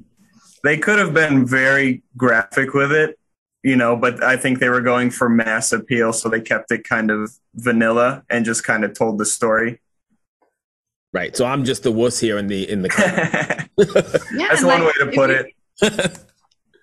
They 0.64 0.76
could 0.78 0.98
have 0.98 1.14
been 1.14 1.46
very 1.46 2.02
graphic 2.16 2.74
with 2.74 2.90
it, 2.90 3.18
you 3.62 3.76
know, 3.76 3.94
but 3.94 4.24
I 4.24 4.36
think 4.36 4.58
they 4.58 4.68
were 4.68 4.80
going 4.80 5.10
for 5.10 5.28
mass 5.28 5.70
appeal, 5.72 6.12
so 6.12 6.28
they 6.28 6.40
kept 6.40 6.72
it 6.72 6.82
kind 6.82 7.08
of 7.10 7.30
vanilla 7.54 8.24
and 8.30 8.44
just 8.44 8.64
kind 8.64 8.82
of 8.84 8.92
told 8.92 9.18
the 9.18 9.26
story. 9.26 9.80
Right. 11.12 11.36
So 11.36 11.44
I'm 11.46 11.64
just 11.64 11.84
the 11.84 11.92
wuss 11.92 12.18
here 12.18 12.36
in 12.36 12.48
the 12.48 12.68
in 12.68 12.82
the. 12.82 12.88
That's 13.76 14.32
yeah, 14.32 14.56
and, 14.56 14.66
one 14.66 14.84
like, 14.84 14.96
way 14.98 15.04
to 15.04 15.12
put 15.14 15.30
you- 15.30 15.46
it. 15.82 16.18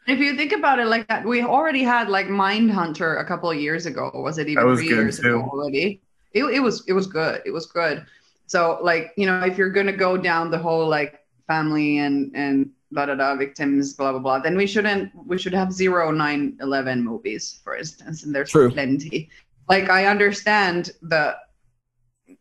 If 0.07 0.19
you 0.19 0.35
think 0.35 0.51
about 0.51 0.79
it 0.79 0.87
like 0.87 1.07
that, 1.07 1.25
we 1.25 1.41
already 1.43 1.83
had 1.83 2.09
like 2.09 2.27
Mindhunter 2.27 3.21
a 3.21 3.25
couple 3.25 3.49
of 3.49 3.57
years 3.57 3.85
ago. 3.85 4.11
Was 4.13 4.37
it 4.37 4.49
even 4.49 4.65
was 4.65 4.79
three 4.79 4.89
years 4.89 5.19
ago 5.19 5.49
already? 5.51 6.01
It, 6.33 6.43
it 6.45 6.59
was 6.59 6.83
it 6.87 6.93
was 6.93 7.07
good. 7.07 7.41
It 7.45 7.51
was 7.51 7.67
good. 7.67 8.05
So 8.47 8.79
like 8.81 9.13
you 9.15 9.25
know, 9.25 9.41
if 9.41 9.57
you're 9.57 9.69
gonna 9.69 9.95
go 9.95 10.17
down 10.17 10.51
the 10.51 10.57
whole 10.57 10.87
like 10.87 11.19
family 11.47 11.99
and 11.99 12.31
and 12.35 12.69
blah 12.91 13.05
blah 13.05 13.15
blah 13.15 13.35
victims 13.35 13.93
blah 13.93 14.11
blah 14.11 14.19
blah, 14.19 14.39
then 14.39 14.57
we 14.57 14.67
shouldn't 14.67 15.11
we 15.25 15.37
should 15.37 15.53
have 15.53 15.71
zero 15.71 16.11
nine 16.11 16.57
eleven 16.59 17.03
movies 17.03 17.61
for 17.63 17.77
instance, 17.77 18.23
and 18.23 18.35
there's 18.35 18.51
True. 18.51 18.71
plenty. 18.71 19.29
Like 19.69 19.89
I 19.89 20.07
understand 20.07 20.91
the 21.01 21.37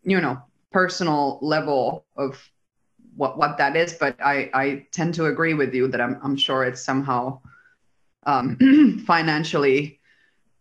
you 0.03 0.21
know 0.21 0.43
personal 0.73 1.39
level 1.43 2.07
of 2.17 2.43
what 3.15 3.39
what 3.39 3.57
that 3.59 3.77
is, 3.77 3.93
but 3.93 4.17
I 4.21 4.51
I 4.53 4.87
tend 4.91 5.15
to 5.15 5.27
agree 5.27 5.55
with 5.55 5.73
you 5.73 5.87
that 5.89 6.01
I'm 6.01 6.19
I'm 6.25 6.37
sure 6.37 6.65
it's 6.65 6.83
somehow 6.83 7.41
um, 8.25 8.57
financially 9.07 10.01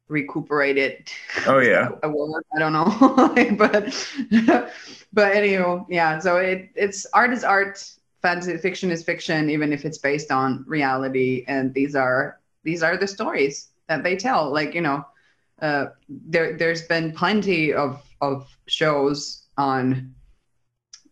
recuperated. 0.08 1.10
Oh, 1.48 1.60
yeah. 1.60 1.90
I 2.04 2.60
don't 2.60 2.74
know, 2.74 3.56
but 3.58 3.94
but 5.14 5.36
anyway, 5.36 5.84
yeah. 5.90 6.20
So 6.20 6.38
it 6.38 6.70
it's 6.76 7.06
art 7.14 7.32
is 7.34 7.44
art, 7.44 7.84
fantasy 8.22 8.58
fiction 8.58 8.92
is 8.92 9.04
fiction, 9.04 9.50
even 9.50 9.72
if 9.74 9.86
it's 9.86 9.98
based 9.98 10.32
on 10.32 10.64
reality. 10.68 11.44
And 11.48 11.74
these 11.74 11.96
are 11.96 12.40
these 12.64 12.84
are 12.84 12.98
the 12.98 13.08
stories 13.08 13.70
that 13.88 14.04
they 14.04 14.16
tell. 14.16 14.52
Like 14.52 14.74
you 14.74 14.82
know, 14.82 15.06
uh, 15.62 15.88
there 16.10 16.58
there's 16.58 16.84
been 16.84 17.12
plenty 17.14 17.74
of 17.74 18.02
of 18.22 18.48
shows 18.68 19.44
on 19.58 20.14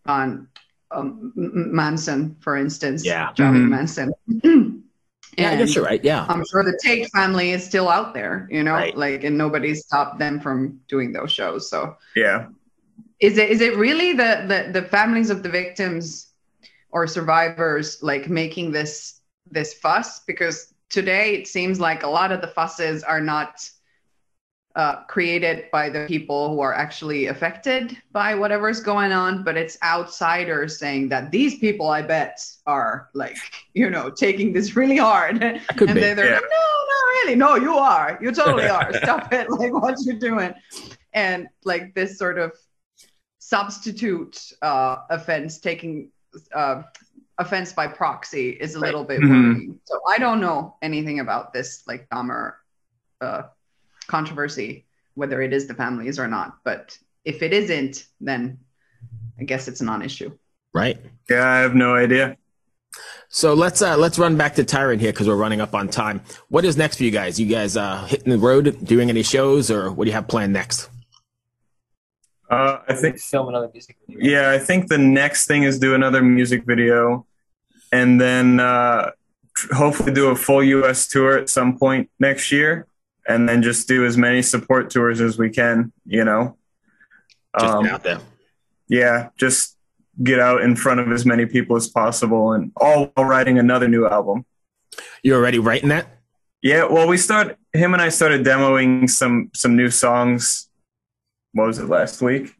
on 0.05 0.47
um, 0.91 1.31
Manson, 1.35 2.35
for 2.39 2.57
instance. 2.57 3.05
Yeah. 3.05 3.31
Charlie 3.33 3.59
Mhm. 3.59 3.69
Manson. 3.69 4.13
yeah, 5.41 5.51
I 5.51 5.55
guess 5.57 5.75
you're 5.75 5.83
right. 5.83 6.03
Yeah. 6.03 6.25
I'm 6.29 6.43
sure 6.49 6.63
the 6.63 6.77
Tate 6.83 7.09
family 7.11 7.51
is 7.51 7.63
still 7.63 7.89
out 7.89 8.13
there, 8.13 8.47
you 8.51 8.63
know, 8.63 8.73
Right. 8.73 8.95
like, 8.95 9.23
and 9.23 9.37
nobody 9.37 9.73
stopped 9.75 10.19
them 10.19 10.39
from 10.39 10.79
doing 10.87 11.11
those 11.13 11.31
shows. 11.31 11.69
So, 11.69 11.97
Yeah. 12.15 12.47
is 13.19 13.37
it 13.37 13.49
is 13.49 13.61
it 13.61 13.75
really 13.77 14.13
the 14.13 14.45
the, 14.47 14.81
the 14.81 14.87
families 14.87 15.29
of 15.29 15.43
the 15.43 15.49
victims 15.49 16.27
or 16.91 17.07
survivors 17.07 18.01
like 18.01 18.29
making 18.29 18.71
this 18.71 19.21
this 19.51 19.73
fuss? 19.73 20.21
Because 20.25 20.73
today 20.89 21.35
it 21.35 21.47
seems 21.47 21.79
like 21.79 22.03
a 22.03 22.07
lot 22.09 22.31
of 22.31 22.41
the 22.41 22.47
fusses 22.47 23.03
are 23.03 23.21
not 23.21 23.59
uh, 24.75 25.03
created 25.05 25.65
by 25.71 25.89
the 25.89 26.05
people 26.07 26.53
who 26.53 26.61
are 26.61 26.73
actually 26.73 27.25
affected 27.27 27.97
by 28.11 28.35
whatever's 28.35 28.79
going 28.79 29.11
on, 29.11 29.43
but 29.43 29.57
it's 29.57 29.77
outsiders 29.83 30.77
saying 30.77 31.09
that 31.09 31.31
these 31.31 31.57
people, 31.57 31.89
I 31.89 32.01
bet, 32.03 32.39
are 32.65 33.09
like, 33.13 33.35
you 33.73 33.89
know, 33.89 34.09
taking 34.09 34.53
this 34.53 34.75
really 34.75 34.97
hard. 34.97 35.39
could 35.75 35.89
and 35.89 35.95
be, 35.95 36.01
they're 36.01 36.27
yeah. 36.27 36.33
like, 36.35 36.43
no, 36.43 36.85
not 36.93 37.05
really. 37.23 37.35
No, 37.35 37.55
you 37.55 37.77
are. 37.77 38.17
You 38.21 38.31
totally 38.31 38.67
are. 38.77 38.93
Stop 39.03 39.33
it. 39.33 39.47
Like, 39.59 39.73
what 39.73 39.95
you 40.05 40.19
doing? 40.19 40.53
And 41.13 41.47
like 41.65 41.95
this 41.95 42.17
sort 42.19 42.37
of 42.37 42.51
substitute 43.39 44.53
uh, 44.61 44.97
offense, 45.09 45.59
taking 45.59 46.11
uh, 46.53 46.83
offense 47.39 47.73
by 47.73 47.87
proxy, 47.87 48.49
is 48.51 48.75
a 48.75 48.79
Right. 48.79 48.85
little 48.87 49.03
bit 49.03 49.19
Mhm. 49.21 49.29
worrying. 49.29 49.79
So 49.85 49.99
I 50.07 50.19
don't 50.19 50.39
know 50.39 50.75
anything 50.83 51.19
about 51.19 51.53
this, 51.53 51.83
like 51.87 52.07
Dahmer 52.09 52.53
uh, 53.21 53.43
controversy, 54.09 54.85
whether 55.13 55.41
it 55.41 55.53
is 55.53 55.67
the 55.67 55.73
families 55.73 56.19
or 56.19 56.27
not. 56.27 56.57
But 56.65 56.97
if 57.23 57.41
it 57.41 57.53
isn't, 57.53 58.05
then 58.19 58.59
I 59.39 59.43
guess 59.43 59.67
it's 59.69 59.79
a 59.79 59.85
non-issue. 59.85 60.37
Right. 60.73 60.97
Yeah, 61.29 61.47
I 61.47 61.59
have 61.59 61.75
no 61.75 61.95
idea. 61.95 62.35
So 63.29 63.53
let's 63.53 63.81
uh, 63.81 63.95
let's 63.95 64.17
run 64.17 64.35
back 64.35 64.55
to 64.55 64.63
Tyrant 64.63 64.99
here 64.99 65.11
because 65.11 65.27
we're 65.27 65.35
running 65.35 65.61
up 65.61 65.75
on 65.75 65.87
time. 65.87 66.21
What 66.49 66.65
is 66.65 66.75
next 66.75 66.97
for 66.97 67.03
you 67.03 67.11
guys? 67.11 67.39
You 67.39 67.45
guys 67.45 67.77
uh, 67.77 68.03
hitting 68.05 68.31
the 68.31 68.39
road, 68.39 68.83
doing 68.83 69.09
any 69.09 69.21
shows, 69.21 69.69
or 69.69 69.91
what 69.91 70.05
do 70.05 70.09
you 70.09 70.15
have 70.15 70.27
planned 70.27 70.53
next? 70.53 70.89
Uh, 72.49 72.79
I 72.87 72.95
think 72.95 73.19
film 73.19 73.49
another 73.49 73.69
music 73.71 73.97
video. 74.07 74.31
Yeah, 74.31 74.49
I 74.49 74.57
think 74.57 74.87
the 74.87 74.97
next 74.97 75.45
thing 75.45 75.63
is 75.63 75.77
do 75.77 75.93
another 75.93 76.23
music 76.23 76.65
video, 76.65 77.27
and 77.91 78.19
then 78.19 78.59
uh, 78.59 79.11
hopefully 79.71 80.11
do 80.11 80.29
a 80.29 80.35
full 80.35 80.63
U.S. 80.63 81.07
tour 81.07 81.37
at 81.37 81.49
some 81.49 81.77
point 81.77 82.09
next 82.19 82.51
year, 82.51 82.87
and 83.29 83.47
then 83.47 83.61
just 83.61 83.87
do 83.87 84.05
as 84.05 84.17
many 84.17 84.41
support 84.41 84.89
tours 84.89 85.21
as 85.21 85.37
we 85.37 85.49
can. 85.49 85.93
You 86.05 86.25
know, 86.25 86.57
Just 87.59 87.73
Um, 87.73 87.85
out 87.87 88.03
there. 88.03 88.19
yeah, 88.87 89.29
just 89.37 89.77
get 90.21 90.39
out 90.39 90.61
in 90.61 90.75
front 90.75 90.99
of 90.99 91.09
as 91.11 91.25
many 91.25 91.45
people 91.45 91.75
as 91.77 91.87
possible, 91.87 92.51
and 92.53 92.71
all 92.75 93.11
while 93.13 93.25
writing 93.27 93.57
another 93.57 93.87
new 93.87 94.05
album. 94.07 94.45
You 95.23 95.35
already 95.35 95.59
writing 95.59 95.89
that? 95.89 96.05
Yeah, 96.61 96.83
well, 96.93 97.07
we 97.07 97.15
start 97.17 97.57
him 97.71 97.93
and 97.93 98.01
I 98.01 98.09
started 98.09 98.43
demoing 98.43 99.09
some 99.09 99.49
some 99.53 99.75
new 99.77 99.89
songs. 99.89 100.67
What 101.53 101.67
was 101.67 101.79
it 101.79 101.87
last 101.87 102.21
week? 102.21 102.53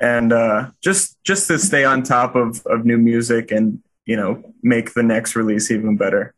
And 0.00 0.32
uh, 0.32 0.70
just 0.82 1.22
just 1.22 1.46
to 1.48 1.58
stay 1.58 1.84
on 1.84 2.02
top 2.02 2.34
of 2.34 2.64
of 2.66 2.84
new 2.84 2.98
music 2.98 3.52
and 3.52 3.80
you 4.06 4.16
know 4.16 4.42
make 4.62 4.94
the 4.94 5.02
next 5.02 5.36
release 5.36 5.70
even 5.70 5.96
better. 5.96 6.34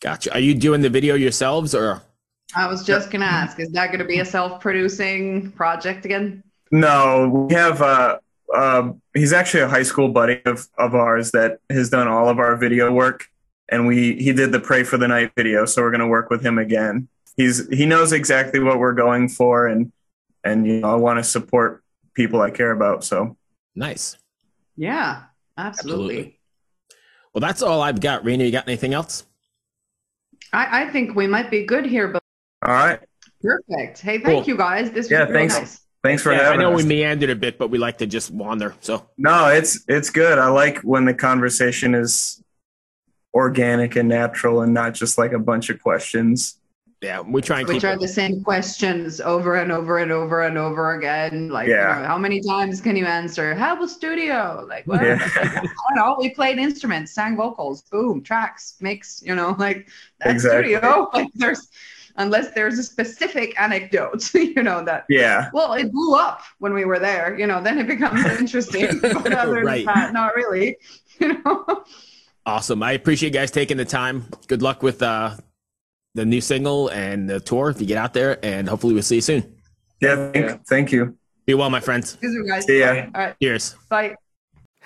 Gotcha. 0.00 0.32
Are 0.34 0.40
you 0.40 0.54
doing 0.54 0.80
the 0.82 0.90
video 0.90 1.14
yourselves, 1.14 1.74
or 1.74 2.02
I 2.54 2.66
was 2.68 2.84
just 2.84 3.10
gonna 3.10 3.24
ask, 3.24 3.58
is 3.58 3.70
that 3.72 3.90
gonna 3.90 4.04
be 4.04 4.20
a 4.20 4.24
self-producing 4.24 5.52
project 5.52 6.04
again? 6.04 6.42
No, 6.70 7.46
we 7.48 7.54
have. 7.54 7.82
Uh, 7.82 8.18
uh, 8.54 8.92
he's 9.14 9.32
actually 9.32 9.62
a 9.62 9.68
high 9.68 9.82
school 9.82 10.08
buddy 10.08 10.40
of 10.44 10.66
of 10.78 10.94
ours 10.94 11.32
that 11.32 11.58
has 11.70 11.90
done 11.90 12.08
all 12.08 12.28
of 12.28 12.38
our 12.38 12.56
video 12.56 12.92
work, 12.92 13.28
and 13.68 13.86
we 13.86 14.16
he 14.16 14.32
did 14.32 14.52
the 14.52 14.60
"Pray 14.60 14.84
for 14.84 14.96
the 14.96 15.08
Night" 15.08 15.32
video, 15.36 15.64
so 15.64 15.82
we're 15.82 15.90
gonna 15.90 16.06
work 16.06 16.30
with 16.30 16.44
him 16.44 16.58
again. 16.58 17.08
He's 17.36 17.68
he 17.68 17.86
knows 17.86 18.12
exactly 18.12 18.60
what 18.60 18.78
we're 18.78 18.94
going 18.94 19.28
for, 19.28 19.66
and 19.66 19.92
and 20.44 20.66
you 20.66 20.80
know 20.80 20.90
I 20.90 20.96
want 20.96 21.18
to 21.18 21.24
support 21.24 21.82
people 22.14 22.40
I 22.40 22.50
care 22.50 22.70
about. 22.70 23.04
So 23.04 23.36
nice? 23.74 24.16
Yeah, 24.76 25.22
absolutely. 25.56 26.04
Absolutely. 26.18 26.40
Well, 27.34 27.40
that's 27.40 27.62
all 27.62 27.82
I've 27.82 28.00
got. 28.00 28.24
Rena, 28.24 28.44
you 28.44 28.50
got 28.50 28.66
anything 28.66 28.94
else? 28.94 29.24
I, 30.52 30.84
I 30.84 30.90
think 30.90 31.14
we 31.14 31.26
might 31.26 31.50
be 31.50 31.66
good 31.66 31.84
here, 31.84 32.08
but 32.08 32.22
all 32.66 32.72
right, 32.72 33.00
perfect. 33.42 34.00
Hey, 34.00 34.18
thank 34.18 34.24
Cool. 34.24 34.42
you 34.44 34.56
guys. 34.56 34.90
This 34.90 35.04
was 35.06 35.10
Yeah, 35.10 35.20
really 35.20 35.32
thanks. 35.34 35.54
nice. 35.58 35.80
thanks 36.02 36.22
for 36.22 36.32
Yeah, 36.32 36.50
I 36.50 36.56
know 36.56 36.72
us. 36.74 36.82
we 36.82 36.88
meandered 36.88 37.30
a 37.30 37.36
bit, 37.36 37.58
but 37.58 37.68
we 37.70 37.78
like 37.78 37.98
to 37.98 38.06
just 38.06 38.30
wander. 38.30 38.74
So 38.80 39.08
no, 39.18 39.48
it's 39.48 39.84
it's 39.88 40.10
good. 40.10 40.38
I 40.38 40.48
like 40.48 40.78
when 40.80 41.04
the 41.04 41.14
conversation 41.14 41.94
is 41.94 42.42
organic 43.34 43.96
and 43.96 44.08
natural, 44.08 44.62
and 44.62 44.72
not 44.72 44.94
just 44.94 45.18
like 45.18 45.32
a 45.32 45.38
bunch 45.38 45.70
of 45.70 45.82
questions. 45.82 46.58
yeah, 47.02 47.20
we 47.20 47.42
try 47.42 47.58
and 47.60 47.68
Which 47.68 47.82
keep. 47.82 47.84
are 47.84 47.92
it- 47.92 48.00
the 48.00 48.08
same 48.08 48.42
questions 48.42 49.20
over 49.20 49.56
and 49.56 49.70
over 49.70 49.98
and 49.98 50.10
over 50.10 50.42
and 50.42 50.56
over 50.56 50.94
again. 50.94 51.50
Like, 51.50 51.68
Yeah. 51.68 51.96
you 51.96 52.02
know, 52.02 52.08
how 52.08 52.16
many 52.18 52.40
times 52.40 52.80
can 52.80 52.96
you 52.96 53.04
answer? 53.04 53.54
How 53.54 53.78
was 53.78 53.92
studio? 53.92 54.64
Like, 54.66 54.86
what? 54.86 55.02
Yeah. 55.04 55.18
I 55.36 55.60
don't 55.60 55.94
know. 55.96 56.16
We 56.18 56.30
played 56.30 56.56
instruments, 56.58 57.12
sang 57.12 57.36
vocals, 57.36 57.82
boom, 57.82 58.22
tracks, 58.22 58.76
mix. 58.80 59.22
You 59.22 59.34
know, 59.34 59.54
like 59.58 59.88
that's 60.20 60.32
Exactly. 60.44 60.72
studio. 60.74 61.10
Like, 61.14 61.28
there's 61.34 61.68
unless 62.18 62.52
there's 62.52 62.78
a 62.78 62.82
specific 62.82 63.58
anecdote, 63.60 64.32
you 64.34 64.62
know 64.62 64.84
that. 64.84 65.04
Yeah, 65.08 65.50
Well, 65.52 65.74
it 65.74 65.90
blew 65.92 66.14
up 66.14 66.42
when 66.58 66.72
we 66.74 66.84
were 66.84 66.98
there. 66.98 67.38
You 67.38 67.46
know, 67.46 67.62
then 67.62 67.78
it 67.78 67.86
becomes 67.86 68.24
interesting. 68.40 68.98
but 69.02 69.32
other 69.32 69.62
Right. 69.62 69.84
than 69.86 69.94
that, 69.94 70.12
not 70.12 70.34
really. 70.34 70.76
You 71.20 71.42
know. 71.42 71.84
Awesome. 72.44 72.82
I 72.82 72.92
appreciate 72.92 73.30
you 73.32 73.38
guys 73.38 73.50
taking 73.50 73.76
the 73.76 73.84
time. 73.84 74.24
Good 74.46 74.62
luck 74.62 74.82
with 74.82 75.02
uh, 75.02 75.36
the 76.14 76.24
new 76.24 76.40
single 76.40 76.88
and 76.88 77.28
the 77.28 77.40
tour 77.40 77.70
if 77.70 77.80
you 77.80 77.86
get 77.86 77.98
out 77.98 78.12
there, 78.14 78.38
and 78.44 78.68
hopefully 78.68 78.94
we'll 78.94 79.02
see 79.02 79.16
you 79.16 79.20
soon. 79.20 79.56
yeah. 80.00 80.30
Thank, 80.32 80.66
thank 80.66 80.92
you. 80.92 81.16
Be 81.46 81.54
well, 81.54 81.70
my 81.70 81.80
friends. 81.80 82.16
These 82.16 82.36
are 82.36 82.42
guys. 82.42 82.64
See 82.66 82.80
ya. 82.80 82.88
All 82.88 83.10
right. 83.14 83.34
Cheers. 83.40 83.76
Bye. 83.88 84.14